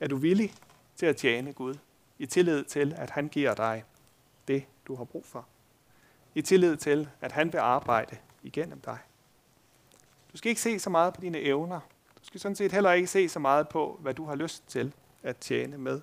Er 0.01 0.09
du 0.09 0.17
villig 0.17 0.55
til 0.97 1.07
at 1.07 1.17
tjene 1.17 1.53
Gud 1.53 1.75
i 2.19 2.27
tillid 2.27 2.65
til, 2.65 2.95
at 2.97 3.11
han 3.11 3.29
giver 3.29 3.55
dig 3.55 3.85
det, 4.49 4.65
du 4.87 4.95
har 4.95 5.05
brug 5.05 5.25
for? 5.27 5.47
I 6.35 6.43
tillid 6.43 6.77
til, 6.77 7.09
at 7.21 7.33
han 7.33 7.53
vil 7.53 7.59
arbejde 7.59 8.17
igennem 8.43 8.81
dig. 8.81 8.99
Du 10.33 10.37
skal 10.37 10.49
ikke 10.49 10.61
se 10.61 10.79
så 10.79 10.91
meget 10.91 11.15
på 11.15 11.21
dine 11.21 11.39
evner. 11.39 11.81
Du 12.21 12.25
skal 12.25 12.41
sådan 12.41 12.57
set 12.57 12.73
heller 12.73 12.93
ikke 12.93 13.09
se 13.09 13.29
så 13.29 13.39
meget 13.39 13.69
på, 13.69 13.99
hvad 14.01 14.15
du 14.15 14.25
har 14.25 14.35
lyst 14.35 14.69
til 14.69 14.95
at 15.23 15.37
tjene 15.37 15.79
med. 15.79 16.01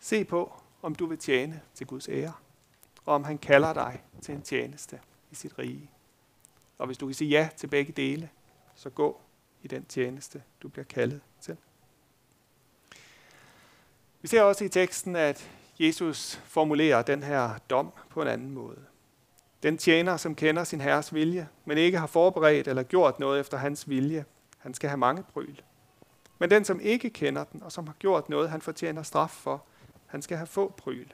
Se 0.00 0.24
på, 0.24 0.52
om 0.82 0.94
du 0.94 1.06
vil 1.06 1.18
tjene 1.18 1.60
til 1.74 1.86
Guds 1.86 2.08
ære, 2.08 2.32
og 3.04 3.14
om 3.14 3.24
han 3.24 3.38
kalder 3.38 3.72
dig 3.72 4.02
til 4.20 4.34
en 4.34 4.42
tjeneste 4.42 5.00
i 5.30 5.34
sit 5.34 5.58
rige. 5.58 5.90
Og 6.78 6.86
hvis 6.86 6.98
du 6.98 7.06
kan 7.06 7.14
sige 7.14 7.30
ja 7.30 7.48
til 7.56 7.66
begge 7.66 7.92
dele, 7.92 8.30
så 8.74 8.90
gå 8.90 9.20
i 9.62 9.68
den 9.68 9.84
tjeneste, 9.84 10.42
du 10.62 10.68
bliver 10.68 10.84
kaldet 10.84 11.20
til. 11.40 11.56
Vi 14.22 14.28
ser 14.28 14.42
også 14.42 14.64
i 14.64 14.68
teksten, 14.68 15.16
at 15.16 15.50
Jesus 15.80 16.40
formulerer 16.44 17.02
den 17.02 17.22
her 17.22 17.58
dom 17.70 17.92
på 18.10 18.22
en 18.22 18.28
anden 18.28 18.50
måde. 18.50 18.84
Den 19.62 19.78
tjener, 19.78 20.16
som 20.16 20.34
kender 20.34 20.64
sin 20.64 20.80
herres 20.80 21.14
vilje, 21.14 21.48
men 21.64 21.78
ikke 21.78 21.98
har 21.98 22.06
forberedt 22.06 22.68
eller 22.68 22.82
gjort 22.82 23.20
noget 23.20 23.40
efter 23.40 23.56
hans 23.56 23.88
vilje, 23.88 24.24
han 24.58 24.74
skal 24.74 24.88
have 24.90 24.98
mange 24.98 25.22
bryl. 25.22 25.60
Men 26.38 26.50
den, 26.50 26.64
som 26.64 26.80
ikke 26.80 27.10
kender 27.10 27.44
den, 27.44 27.62
og 27.62 27.72
som 27.72 27.86
har 27.86 27.94
gjort 27.98 28.28
noget, 28.28 28.50
han 28.50 28.60
fortjener 28.60 29.02
straf 29.02 29.30
for, 29.30 29.64
han 30.06 30.22
skal 30.22 30.36
have 30.36 30.46
få 30.46 30.74
bryl. 30.76 31.08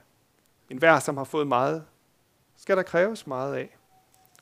En 0.71 0.79
hver, 0.79 0.99
som 0.99 1.17
har 1.17 1.25
fået 1.25 1.47
meget, 1.47 1.85
skal 2.57 2.77
der 2.77 2.83
kræves 2.83 3.27
meget 3.27 3.55
af. 3.55 3.77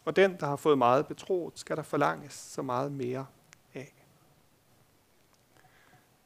Og 0.09 0.17
den, 0.17 0.37
der 0.41 0.47
har 0.47 0.57
fået 0.57 0.79
meget 0.79 1.07
betroet, 1.07 1.59
skal 1.59 1.77
der 1.77 1.83
forlanges 1.83 2.33
så 2.33 2.63
meget 2.63 2.93
mere 2.93 3.27
af. 3.75 3.93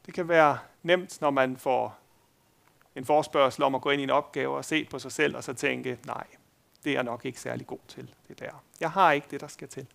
Det 0.07 0.15
kan 0.15 0.29
være 0.29 0.59
nemt, 0.83 1.21
når 1.21 1.31
man 1.31 1.57
får 1.57 1.99
en 2.97 3.05
forspørgsel 3.05 3.63
om 3.63 3.75
at 3.75 3.83
gå 3.83 3.91
ind 3.91 4.01
i 4.01 4.03
en 4.03 4.11
opgave 4.11 4.57
og 4.57 4.65
se 4.65 4.85
på 4.85 4.99
sig 4.99 5.13
selv 5.13 5.37
og 5.37 5.45
så 5.45 5.55
tænke, 5.55 5.99
nej, 6.07 6.27
det 6.85 6.91
er 6.91 6.95
jeg 6.95 7.05
nok 7.05 7.25
ikke 7.25 7.41
særlig 7.41 7.67
god 7.67 7.79
til, 7.89 8.15
det 8.29 8.39
der. 8.39 8.63
Jeg 8.81 8.91
har 8.91 9.13
ikke 9.13 9.27
det, 9.31 9.41
der 9.41 9.47
skal 9.47 9.69
til. 9.69 9.87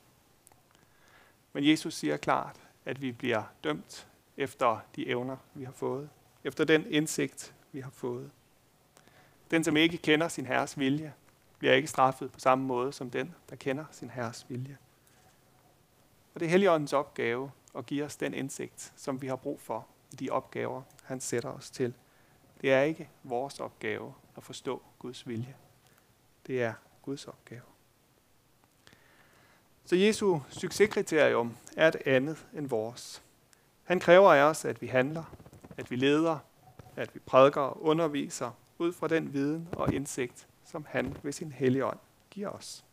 Men 1.54 1.68
Jesus 1.68 1.94
siger 1.94 2.18
klart, 2.18 2.56
at 2.86 3.02
vi 3.02 3.12
bliver 3.12 3.44
dømt 3.64 4.08
efter 4.38 4.80
de 4.96 5.08
evner, 5.08 5.38
vi 5.54 5.64
har 5.64 5.74
fået. 5.74 6.10
Efter 6.44 6.64
den 6.64 6.86
indsigt, 6.90 7.54
vi 7.72 7.80
har 7.80 7.92
fået. 7.92 8.32
Den, 9.52 9.64
som 9.64 9.78
ikke 9.78 9.98
kender 9.98 10.28
sin 10.28 10.46
herres 10.46 10.80
vilje, 10.80 11.14
bliver 11.58 11.74
ikke 11.74 11.88
straffet 11.88 12.32
på 12.32 12.40
samme 12.40 12.66
måde 12.66 12.94
som 12.94 13.10
den, 13.10 13.36
der 13.50 13.56
kender 13.56 13.86
sin 13.92 14.10
herres 14.10 14.46
vilje. 14.50 14.78
Og 16.34 16.40
det 16.40 16.46
er 16.46 16.50
Helligåndens 16.50 16.94
opgave 16.94 17.52
at 17.78 17.86
give 17.86 18.06
os 18.06 18.16
den 18.16 18.34
indsigt, 18.34 18.94
som 18.96 19.22
vi 19.22 19.28
har 19.28 19.36
brug 19.36 19.62
for 19.62 19.88
i 20.12 20.16
de 20.16 20.30
opgaver, 20.30 20.82
han 21.04 21.22
sætter 21.22 21.50
os 21.50 21.70
til. 21.72 21.94
Det 22.62 22.74
er 22.74 22.82
ikke 22.82 23.10
vores 23.24 23.60
opgave 23.60 24.14
at 24.38 24.44
forstå 24.44 24.82
Guds 25.00 25.28
vilje. 25.28 25.56
Det 26.48 26.64
er 26.64 26.74
Guds 27.02 27.28
opgave. 27.28 27.62
Så 29.86 29.96
Jesu 29.96 30.40
succeskriterium 30.50 31.58
er 31.78 31.88
et 31.88 31.96
andet 32.06 32.48
end 32.54 32.68
vores. 32.68 33.24
Han 33.84 34.00
kræver 34.00 34.34
af 34.34 34.42
os, 34.42 34.66
at 34.66 34.82
vi 34.82 34.88
handler, 34.88 35.24
at 35.78 35.92
vi 35.92 35.96
leder, 35.96 36.40
at 36.96 37.16
vi 37.16 37.20
prædiker 37.20 37.62
og 37.62 37.84
underviser 37.84 38.52
ud 38.78 38.94
fra 38.94 39.08
den 39.08 39.34
viden 39.34 39.70
og 39.72 39.94
indsigt, 39.94 40.48
som 40.72 40.86
han 40.90 41.18
ved 41.24 41.32
sin 41.32 41.52
hellige 41.52 41.86
ånd 41.86 42.00
giver 42.30 42.50
os. 42.50 42.86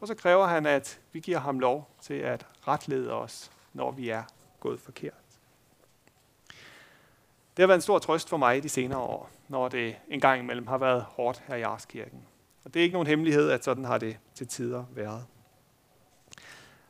Og 0.00 0.08
så 0.08 0.14
kræver 0.14 0.46
han, 0.46 0.66
at 0.66 1.00
vi 1.12 1.20
giver 1.20 1.38
ham 1.38 1.60
lov 1.60 1.90
til 2.00 2.14
at 2.14 2.46
retlede 2.68 3.12
os, 3.12 3.50
når 3.72 3.90
vi 3.90 4.08
er 4.08 4.22
gået 4.60 4.80
forkert. 4.80 5.14
Det 7.56 7.62
har 7.62 7.66
været 7.66 7.78
en 7.78 7.82
stor 7.82 7.98
trøst 7.98 8.28
for 8.28 8.36
mig 8.36 8.56
i 8.56 8.60
de 8.60 8.68
senere 8.68 8.98
år, 8.98 9.30
når 9.48 9.68
det 9.68 9.96
engang 10.08 10.40
imellem 10.42 10.66
har 10.66 10.78
været 10.78 11.02
hårdt 11.02 11.42
her 11.46 11.54
i 11.54 11.62
Arskirken. 11.62 12.26
Og 12.64 12.74
det 12.74 12.80
er 12.80 12.84
ikke 12.84 12.92
nogen 12.92 13.06
hemmelighed, 13.06 13.50
at 13.50 13.64
sådan 13.64 13.84
har 13.84 13.98
det 13.98 14.18
til 14.34 14.48
tider 14.48 14.84
været. 14.90 15.26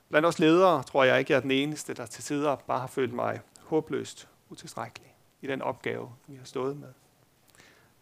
Blandt 0.09 0.27
os 0.27 0.39
ledere 0.39 0.83
tror 0.83 1.05
jeg 1.05 1.19
ikke, 1.19 1.33
jeg 1.33 1.37
er 1.37 1.41
den 1.41 1.51
eneste, 1.51 1.95
der 1.95 2.07
til 2.07 2.25
tider 2.25 2.57
bare 2.57 2.81
har 2.81 2.87
følt 2.87 3.13
mig 3.13 3.41
håbløst 3.61 4.29
utilstrækkelig 4.49 5.15
i 5.41 5.47
den 5.47 5.63
opgave, 5.63 6.13
vi 6.27 6.37
har 6.37 6.45
stået 6.45 6.77
med. 6.77 6.93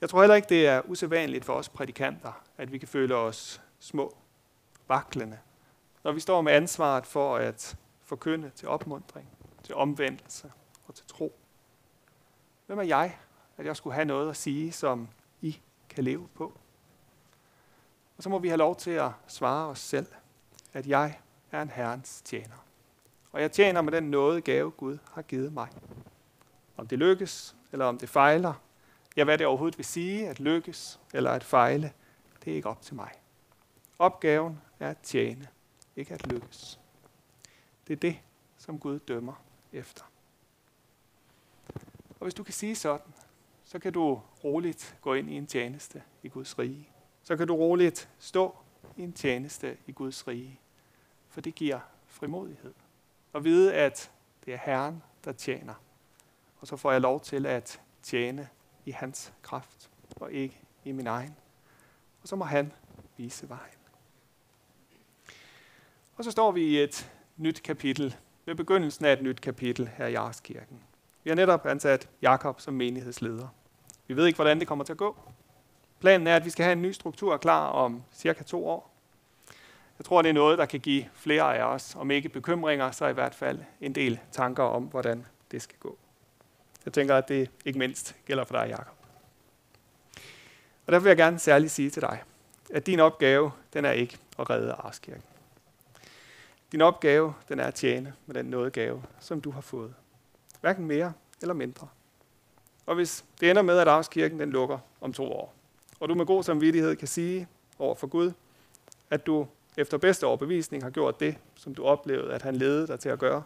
Jeg 0.01 0.11
tror 0.11 0.21
heller 0.21 0.35
ikke, 0.35 0.49
det 0.49 0.67
er 0.67 0.83
usædvanligt 0.85 1.45
for 1.45 1.55
os 1.55 1.69
prædikanter, 1.69 2.43
at 2.59 2.73
vi 2.73 2.79
kan 2.79 2.89
føle 2.89 3.17
os 3.17 3.63
små, 3.79 4.17
vaklende, 4.89 5.39
når 6.05 6.13
vi 6.13 6.21
står 6.21 6.41
med 6.41 6.53
ansvaret 6.53 7.07
for 7.07 7.37
at 7.37 7.77
forkynde 8.03 8.51
til 8.51 8.69
opmundring, 8.69 9.29
til 9.63 9.75
omvendelse 9.75 10.53
og 10.87 10.95
til 10.95 11.07
tro. 11.07 11.39
Hvem 12.67 12.79
er 12.79 12.83
jeg, 12.83 13.19
at 13.57 13.67
jeg 13.67 13.77
skulle 13.77 13.95
have 13.95 14.05
noget 14.05 14.31
at 14.31 14.37
sige, 14.37 14.73
som 14.73 15.09
I 15.41 15.61
kan 15.89 16.05
leve 16.05 16.29
på? 16.35 16.53
Og 18.17 18.23
så 18.23 18.29
må 18.29 18.39
vi 18.39 18.49
have 18.49 18.59
lov 18.59 18.77
til 18.77 18.91
at 18.91 19.11
svare 19.27 19.67
os 19.67 19.79
selv, 19.79 20.07
at 20.73 20.87
jeg 20.87 21.19
er 21.53 21.63
en 21.63 21.71
Herrens 21.71 22.23
tjener. 22.25 22.65
Og 23.33 23.41
jeg 23.41 23.53
tjener 23.53 23.83
med 23.83 23.93
den 23.93 24.11
nåde 24.11 24.41
gave, 24.41 24.71
Gud 24.71 24.99
har 25.13 25.23
givet 25.23 25.53
mig. 25.53 25.69
Om 26.77 26.87
det 26.87 26.99
lykkes, 26.99 27.57
eller 27.73 27.85
om 27.85 27.99
det 27.99 28.09
fejler, 28.09 28.55
ja, 29.17 29.25
hvad 29.25 29.39
det 29.39 29.47
overhovedet 29.47 29.79
vil 29.79 29.85
sige, 29.85 30.29
at 30.29 30.41
lykkes 30.41 31.01
eller 31.15 31.31
at 31.31 31.45
fejle, 31.45 31.93
det 32.45 32.51
er 32.51 32.55
ikke 32.57 32.69
op 32.69 32.83
til 32.83 32.95
mig. 32.95 33.11
Opgaven 33.99 34.61
er 34.81 34.91
at 34.91 34.99
tjene, 34.99 35.49
ikke 35.97 36.15
at 36.15 36.27
lykkes. 36.27 36.81
Det 37.87 37.93
er 37.93 38.01
det, 38.01 38.19
som 38.59 38.79
Gud 38.79 38.99
dømmer 38.99 39.43
efter. 39.73 40.05
Og 42.11 42.25
hvis 42.25 42.35
du 42.35 42.43
kan 42.43 42.55
sige 42.55 42.75
sådan, 42.77 43.13
så 43.65 43.79
kan 43.79 43.93
du 43.93 44.21
roligt 44.45 44.97
gå 45.01 45.15
ind 45.15 45.31
i 45.31 45.35
en 45.35 45.47
tjeneste 45.47 46.03
i 46.23 46.29
Guds 46.29 46.59
rige. 46.59 46.89
Så 47.23 47.37
kan 47.37 47.47
du 47.47 47.57
roligt 47.57 48.09
stå 48.19 48.57
i 48.97 49.03
en 49.03 49.13
tjeneste 49.13 49.77
i 49.87 49.93
Guds 49.93 50.29
rige. 50.29 50.61
For 51.29 51.41
det 51.41 51.55
giver 51.55 51.81
frimodighed. 52.07 52.75
Og 53.33 53.45
vide, 53.45 53.75
at 53.75 54.11
det 54.45 54.55
er 54.55 54.59
Herren, 54.59 55.03
der 55.25 55.33
tjener. 55.33 55.75
Og 56.61 56.67
så 56.67 56.77
får 56.77 56.93
jeg 56.93 57.01
lov 57.01 57.21
til 57.21 57.47
at 57.47 57.81
tjene 58.03 58.49
i 58.85 58.91
hans 58.91 59.33
kraft, 59.43 59.91
og 60.17 60.33
ikke 60.33 60.61
i 60.85 60.93
min 60.93 61.07
egen. 61.07 61.37
Og 62.23 62.29
så 62.29 62.37
må 62.37 62.45
han 62.45 62.73
vise 63.17 63.49
vejen. 63.49 63.79
Og 66.17 66.25
så 66.25 66.31
står 66.31 66.53
vi 66.53 66.63
i 66.63 66.83
et 66.83 67.13
nyt 67.37 67.63
kapitel, 67.63 68.17
ved 68.47 68.55
begyndelsen 68.55 69.05
af 69.05 69.13
et 69.13 69.23
nyt 69.23 69.41
kapitel 69.41 69.91
her 69.97 70.07
i 70.07 70.15
Arskirken. 70.15 70.81
Vi 71.25 71.31
har 71.31 71.35
netop 71.35 71.67
ansat 71.67 72.09
Jakob 72.23 72.61
som 72.61 72.75
menighedsleder. 72.75 73.49
Vi 74.07 74.17
ved 74.17 74.27
ikke, 74.27 74.37
hvordan 74.37 74.61
det 74.61 74.69
kommer 74.69 74.85
til 74.85 74.93
at 74.93 74.97
gå. 74.97 75.17
Planen 76.01 76.27
er, 76.27 76.37
at 76.37 76.45
vi 76.45 76.51
skal 76.51 76.65
have 76.65 76.73
en 76.73 76.83
ny 76.83 76.93
struktur 76.93 77.37
klar 77.37 77.69
om 77.69 78.03
cirka 78.13 78.43
to 78.43 78.69
år. 78.69 78.91
Jeg 79.99 80.05
tror, 80.05 80.23
det 80.23 80.29
er 80.29 80.33
noget, 80.33 80.59
der 80.59 80.67
kan 80.67 80.81
give 80.81 81.05
flere 81.13 81.59
af 81.59 81.63
os, 81.63 81.97
om 81.97 82.11
ikke 82.11 82.29
bekymringer, 82.29 82.91
så 82.91 83.07
i 83.07 83.13
hvert 83.13 83.35
fald 83.35 83.59
en 83.81 83.95
del 83.95 84.21
tanker 84.33 84.63
om, 84.63 84.85
hvordan 84.85 85.27
det 85.51 85.63
skal 85.63 85.79
gå. 85.79 85.99
Jeg 86.85 86.93
tænker, 86.93 87.17
at 87.17 87.29
det 87.29 87.51
ikke 87.65 87.79
mindst 87.79 88.17
gælder 88.27 88.45
for 88.45 88.55
dig, 88.55 88.69
Jakob. 88.69 88.95
Og 90.87 90.93
derfor 90.93 91.03
vil 91.03 91.11
jeg 91.11 91.17
gerne 91.17 91.39
særligt 91.39 91.73
sige 91.73 91.91
til 91.91 92.03
dig, 92.03 92.23
at 92.71 92.87
din 92.87 93.01
opgave, 93.01 93.53
den 93.73 93.85
er 93.85 93.91
ikke 93.91 94.19
at 94.39 94.51
redde 94.51 94.73
Arskirken. 94.73 95.23
Din 96.73 96.81
opgave, 96.81 97.35
den 97.49 97.61
er 97.61 97.65
at 97.65 97.75
tjene 97.75 98.15
med 98.27 98.35
den 98.35 98.47
nådegave, 98.47 99.03
som 99.21 99.41
du 99.41 99.51
har 99.51 99.61
fået. 99.61 99.95
Hverken 100.61 100.87
mere 100.87 101.13
eller 101.41 101.55
mindre. 101.55 101.89
Og 102.87 102.95
hvis 102.95 103.25
det 103.41 103.51
ender 103.51 103.63
med, 103.63 103.79
at 103.79 103.89
Arskirken 103.89 104.41
den 104.41 104.51
lukker 104.51 104.79
om 105.01 105.13
to 105.13 105.33
år, 105.33 105.55
og 106.01 106.09
du 106.09 106.15
med 106.15 106.27
god 106.27 106.43
samvittighed 106.43 106.97
kan 106.97 107.09
sige 107.09 107.49
over 107.79 107.95
for 107.95 108.07
Gud, 108.07 108.33
at 109.11 109.27
du 109.27 109.47
efter 109.77 109.99
bedste 109.99 110.27
overbevisning 110.27 110.83
har 110.83 110.91
gjort 110.91 111.21
det, 111.21 111.37
som 111.55 111.75
du 111.75 111.85
oplevede, 111.85 112.33
at 112.33 112.43
han 112.43 112.57
ledede 112.57 112.87
dig 112.87 113.01
til 113.01 113.09
at 113.09 113.19
gøre, 113.19 113.43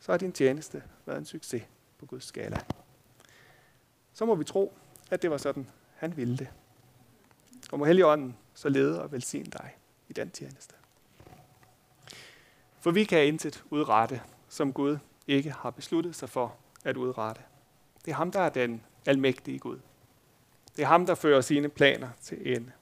så 0.00 0.12
har 0.12 0.18
din 0.18 0.32
tjeneste 0.32 0.82
været 1.06 1.18
en 1.18 1.26
succes 1.26 1.62
på 1.98 2.06
Guds 2.06 2.24
skala. 2.24 2.60
Så 4.12 4.24
må 4.24 4.34
vi 4.34 4.44
tro, 4.44 4.72
at 5.10 5.22
det 5.22 5.30
var 5.30 5.36
sådan, 5.36 5.70
han 5.96 6.16
ville 6.16 6.36
det. 6.36 6.48
Og 7.72 7.78
må 7.78 7.84
Helligånden 7.84 8.36
så 8.54 8.68
lede 8.68 9.02
og 9.02 9.12
velsigne 9.12 9.50
dig 9.50 9.76
i 10.08 10.12
den 10.12 10.30
tjeneste. 10.30 10.74
For 12.80 12.90
vi 12.90 13.04
kan 13.04 13.26
intet 13.26 13.64
udrette, 13.70 14.22
som 14.48 14.72
Gud 14.72 14.98
ikke 15.26 15.50
har 15.50 15.70
besluttet 15.70 16.14
sig 16.14 16.28
for 16.28 16.56
at 16.84 16.96
udrette. 16.96 17.42
Det 18.04 18.10
er 18.10 18.14
ham, 18.14 18.32
der 18.32 18.40
er 18.40 18.48
den 18.48 18.82
almægtige 19.06 19.58
Gud. 19.58 19.78
Det 20.76 20.82
er 20.82 20.86
ham, 20.86 21.06
der 21.06 21.14
fører 21.14 21.40
sine 21.40 21.68
planer 21.68 22.08
til 22.20 22.56
ende. 22.56 22.72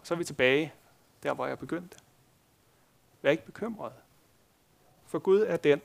Og 0.00 0.06
så 0.06 0.14
er 0.14 0.18
vi 0.18 0.24
tilbage 0.24 0.72
der, 1.22 1.34
hvor 1.34 1.46
jeg 1.46 1.58
begyndte. 1.58 1.98
Vær 3.22 3.30
ikke 3.30 3.46
bekymret. 3.46 3.92
For 5.06 5.18
Gud 5.18 5.40
er 5.40 5.56
den, 5.56 5.80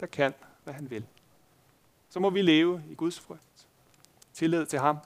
der 0.00 0.06
kan, 0.06 0.34
hvad 0.64 0.74
han 0.74 0.90
vil. 0.90 1.06
Så 2.14 2.20
må 2.20 2.30
vi 2.30 2.42
leve 2.42 2.82
i 2.90 2.94
Guds 2.94 3.20
frygt. 3.20 3.68
Tillid 4.34 4.66
til 4.66 4.78
ham. 4.78 4.98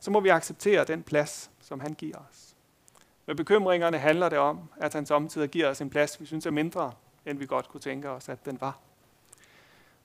Så 0.00 0.10
må 0.10 0.20
vi 0.20 0.28
acceptere 0.28 0.84
den 0.84 1.02
plads, 1.02 1.50
som 1.60 1.80
han 1.80 1.94
giver 1.94 2.16
os. 2.16 2.54
Med 3.26 3.34
bekymringerne 3.34 3.98
handler 3.98 4.28
det 4.28 4.38
om, 4.38 4.68
at 4.76 4.92
han 4.94 5.06
samtidig 5.06 5.48
giver 5.48 5.68
os 5.68 5.80
en 5.80 5.90
plads, 5.90 6.20
vi 6.20 6.26
synes 6.26 6.46
er 6.46 6.50
mindre, 6.50 6.92
end 7.26 7.38
vi 7.38 7.46
godt 7.46 7.68
kunne 7.68 7.80
tænke 7.80 8.10
os, 8.10 8.28
at 8.28 8.44
den 8.44 8.60
var. 8.60 8.78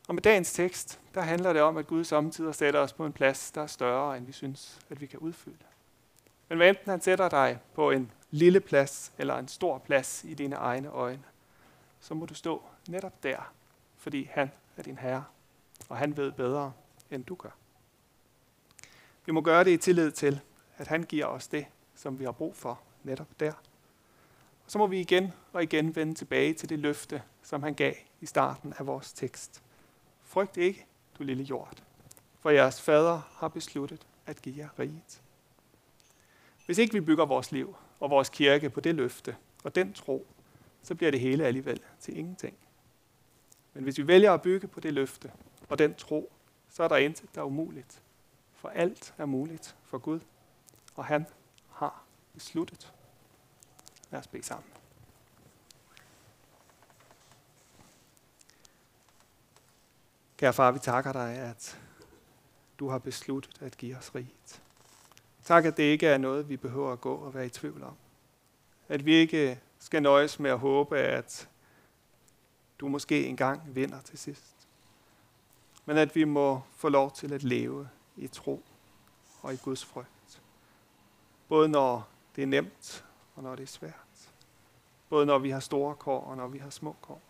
Og 0.07 0.15
med 0.15 0.23
dagens 0.23 0.53
tekst, 0.53 0.99
der 1.13 1.21
handler 1.21 1.53
det 1.53 1.61
om, 1.61 1.77
at 1.77 1.87
Gud 1.87 2.03
samtidig 2.03 2.55
sætter 2.55 2.79
os 2.79 2.93
på 2.93 3.05
en 3.05 3.13
plads, 3.13 3.51
der 3.51 3.61
er 3.61 3.67
større, 3.67 4.17
end 4.17 4.25
vi 4.25 4.31
synes, 4.31 4.79
at 4.89 5.01
vi 5.01 5.05
kan 5.05 5.19
udfylde. 5.19 5.65
Men 6.49 6.57
hvad 6.57 6.69
enten 6.69 6.89
han 6.89 7.01
sætter 7.01 7.29
dig 7.29 7.59
på 7.73 7.91
en 7.91 8.11
lille 8.31 8.59
plads 8.59 9.11
eller 9.17 9.37
en 9.37 9.47
stor 9.47 9.77
plads 9.77 10.23
i 10.23 10.33
dine 10.33 10.55
egne 10.55 10.89
øjne, 10.89 11.23
så 11.99 12.13
må 12.13 12.25
du 12.25 12.33
stå 12.33 12.63
netop 12.87 13.23
der, 13.23 13.53
fordi 13.97 14.29
han 14.31 14.51
er 14.77 14.83
din 14.83 14.97
herre, 14.97 15.23
og 15.89 15.97
han 15.97 16.17
ved 16.17 16.31
bedre, 16.31 16.73
end 17.11 17.25
du 17.25 17.35
gør. 17.35 17.49
Vi 19.25 19.31
må 19.31 19.41
gøre 19.41 19.63
det 19.63 19.71
i 19.71 19.77
tillid 19.77 20.11
til, 20.11 20.41
at 20.77 20.87
han 20.87 21.03
giver 21.03 21.25
os 21.25 21.47
det, 21.47 21.65
som 21.95 22.19
vi 22.19 22.23
har 22.23 22.31
brug 22.31 22.55
for 22.55 22.81
netop 23.03 23.39
der. 23.39 23.53
Og 24.65 24.71
så 24.71 24.77
må 24.77 24.87
vi 24.87 24.99
igen 24.99 25.33
og 25.53 25.63
igen 25.63 25.95
vende 25.95 26.13
tilbage 26.13 26.53
til 26.53 26.69
det 26.69 26.79
løfte, 26.79 27.21
som 27.43 27.63
han 27.63 27.73
gav 27.73 27.93
i 28.21 28.25
starten 28.25 28.73
af 28.77 28.87
vores 28.87 29.13
tekst. 29.13 29.63
Frygt 30.23 30.57
ikke, 30.57 30.85
du 31.17 31.23
lille 31.23 31.43
jord, 31.43 31.83
for 32.39 32.49
jeres 32.49 32.81
fader 32.81 33.21
har 33.37 33.47
besluttet 33.47 34.07
at 34.25 34.41
give 34.41 34.55
jer 34.57 34.69
riget. 34.79 35.21
Hvis 36.65 36.77
ikke 36.77 36.93
vi 36.93 37.01
bygger 37.01 37.25
vores 37.25 37.51
liv 37.51 37.75
og 37.99 38.09
vores 38.09 38.29
kirke 38.29 38.69
på 38.69 38.79
det 38.79 38.95
løfte 38.95 39.35
og 39.63 39.75
den 39.75 39.93
tro, 39.93 40.27
så 40.81 40.95
bliver 40.95 41.11
det 41.11 41.19
hele 41.19 41.45
alligevel 41.45 41.81
til 41.99 42.17
ingenting. 42.17 42.57
Men 43.73 43.83
hvis 43.83 43.97
vi 43.97 44.07
vælger 44.07 44.33
at 44.33 44.41
bygge 44.41 44.67
på 44.67 44.79
det 44.79 44.93
løfte 44.93 45.31
og 45.69 45.79
den 45.79 45.95
tro, 45.95 46.31
så 46.69 46.83
er 46.83 46.87
der 46.87 46.97
intet, 46.97 47.35
der 47.35 47.41
er 47.41 47.45
umuligt. 47.45 48.01
For 48.53 48.69
alt 48.69 49.13
er 49.17 49.25
muligt 49.25 49.75
for 49.83 49.97
Gud. 49.97 50.19
Og 50.95 51.05
han 51.05 51.25
har 51.71 52.03
besluttet. 52.33 52.93
Lad 54.11 54.19
os 54.19 54.27
bede 54.27 54.43
sammen. 54.43 54.71
Kære 60.37 60.53
far, 60.53 60.71
vi 60.71 60.79
takker 60.79 61.11
dig, 61.11 61.33
at 61.33 61.79
du 62.79 62.89
har 62.89 62.97
besluttet 62.97 63.61
at 63.61 63.77
give 63.77 63.97
os 63.97 64.15
riget. 64.15 64.61
Tak, 65.43 65.65
at 65.65 65.77
det 65.77 65.83
ikke 65.83 66.07
er 66.07 66.17
noget, 66.17 66.49
vi 66.49 66.57
behøver 66.57 66.91
at 66.91 67.01
gå 67.01 67.15
og 67.15 67.33
være 67.33 67.45
i 67.45 67.49
tvivl 67.49 67.83
om. 67.83 67.95
At 68.87 69.05
vi 69.05 69.13
ikke 69.13 69.59
skal 69.79 70.01
nøjes 70.01 70.39
med 70.39 70.51
at 70.51 70.59
håbe, 70.59 70.97
at 70.97 71.49
du 72.79 72.87
måske 72.87 73.25
engang 73.25 73.75
vinder 73.75 74.01
til 74.01 74.17
sidst. 74.17 74.58
Men 75.89 75.97
at 75.97 76.15
vi 76.15 76.23
må 76.23 76.61
få 76.75 76.89
lov 76.89 77.11
til 77.11 77.33
at 77.33 77.43
leve 77.43 77.89
i 78.17 78.27
tro 78.27 78.63
og 79.41 79.53
i 79.53 79.57
Guds 79.57 79.85
frygt. 79.85 80.41
Både 81.47 81.69
når 81.69 82.07
det 82.35 82.41
er 82.41 82.47
nemt 82.47 83.05
og 83.35 83.43
når 83.43 83.55
det 83.55 83.63
er 83.63 83.67
svært. 83.67 84.31
Både 85.09 85.25
når 85.25 85.39
vi 85.39 85.49
har 85.49 85.59
store 85.59 85.95
kår 85.95 86.23
og 86.23 86.37
når 86.37 86.47
vi 86.47 86.57
har 86.57 86.69
små 86.69 86.95
kår. 87.01 87.21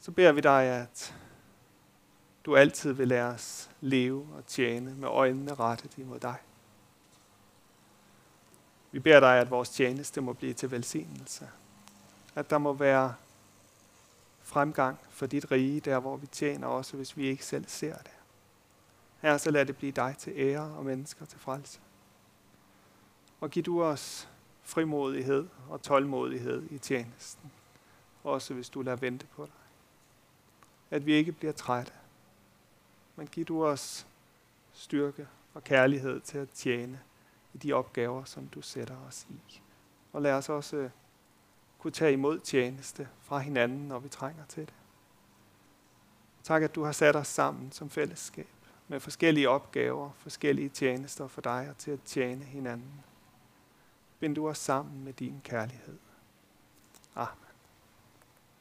Så 0.00 0.10
beder 0.10 0.32
vi 0.32 0.40
dig, 0.40 0.62
at 0.62 1.14
du 2.44 2.56
altid 2.56 2.92
vil 2.92 3.08
lade 3.08 3.34
os 3.34 3.70
leve 3.80 4.28
og 4.36 4.46
tjene 4.46 4.94
med 4.94 5.08
øjnene 5.08 5.54
rettet 5.54 5.98
imod 5.98 6.20
dig. 6.20 6.36
Vi 8.92 8.98
beder 8.98 9.20
dig, 9.20 9.38
at 9.38 9.50
vores 9.50 9.68
tjeneste 9.68 10.20
må 10.20 10.32
blive 10.32 10.52
til 10.52 10.70
velsignelse. 10.70 11.48
At 12.34 12.50
der 12.50 12.58
må 12.58 12.72
være 12.72 13.14
fremgang 14.44 14.98
for 15.08 15.26
dit 15.26 15.50
rige, 15.50 15.80
der 15.80 15.98
hvor 15.98 16.16
vi 16.16 16.26
tjener, 16.26 16.66
også 16.66 16.96
hvis 16.96 17.16
vi 17.16 17.26
ikke 17.26 17.44
selv 17.44 17.64
ser 17.68 17.96
det. 17.96 18.10
Her 19.20 19.38
så 19.38 19.50
lad 19.50 19.66
det 19.66 19.76
blive 19.76 19.92
dig 19.92 20.14
til 20.18 20.32
ære 20.36 20.60
og 20.60 20.84
mennesker 20.84 21.24
til 21.26 21.38
frelse. 21.38 21.80
Og 23.40 23.50
giv 23.50 23.62
du 23.62 23.82
os 23.82 24.28
frimodighed 24.62 25.48
og 25.68 25.82
tålmodighed 25.82 26.62
i 26.70 26.78
tjenesten, 26.78 27.52
også 28.24 28.54
hvis 28.54 28.68
du 28.68 28.82
lader 28.82 28.96
vente 28.96 29.26
på 29.26 29.44
dig. 29.44 29.52
At 30.90 31.06
vi 31.06 31.12
ikke 31.12 31.32
bliver 31.32 31.52
trætte, 31.52 31.92
men 33.16 33.26
giv 33.26 33.44
du 33.44 33.66
os 33.66 34.06
styrke 34.72 35.28
og 35.54 35.64
kærlighed 35.64 36.20
til 36.20 36.38
at 36.38 36.50
tjene 36.50 37.00
i 37.54 37.58
de 37.58 37.72
opgaver, 37.72 38.24
som 38.24 38.46
du 38.46 38.62
sætter 38.62 38.96
os 39.08 39.26
i. 39.30 39.60
Og 40.12 40.22
lad 40.22 40.32
os 40.32 40.48
også 40.48 40.90
kunne 41.84 41.92
tage 41.92 42.12
imod 42.12 42.38
tjeneste 42.38 43.08
fra 43.22 43.38
hinanden, 43.38 43.88
når 43.88 43.98
vi 43.98 44.08
trænger 44.08 44.44
til 44.44 44.66
det. 44.66 44.74
Tak, 46.42 46.62
at 46.62 46.74
du 46.74 46.84
har 46.84 46.92
sat 46.92 47.16
os 47.16 47.26
sammen 47.26 47.72
som 47.72 47.90
fællesskab 47.90 48.48
med 48.88 49.00
forskellige 49.00 49.48
opgaver, 49.48 50.10
forskellige 50.16 50.68
tjenester 50.68 51.28
for 51.28 51.40
dig 51.40 51.66
og 51.70 51.78
til 51.78 51.90
at 51.90 52.02
tjene 52.04 52.44
hinanden. 52.44 53.04
Bind 54.20 54.34
du 54.34 54.48
os 54.48 54.58
sammen 54.58 55.04
med 55.04 55.12
din 55.12 55.40
kærlighed. 55.44 55.98
Amen. 57.14 57.43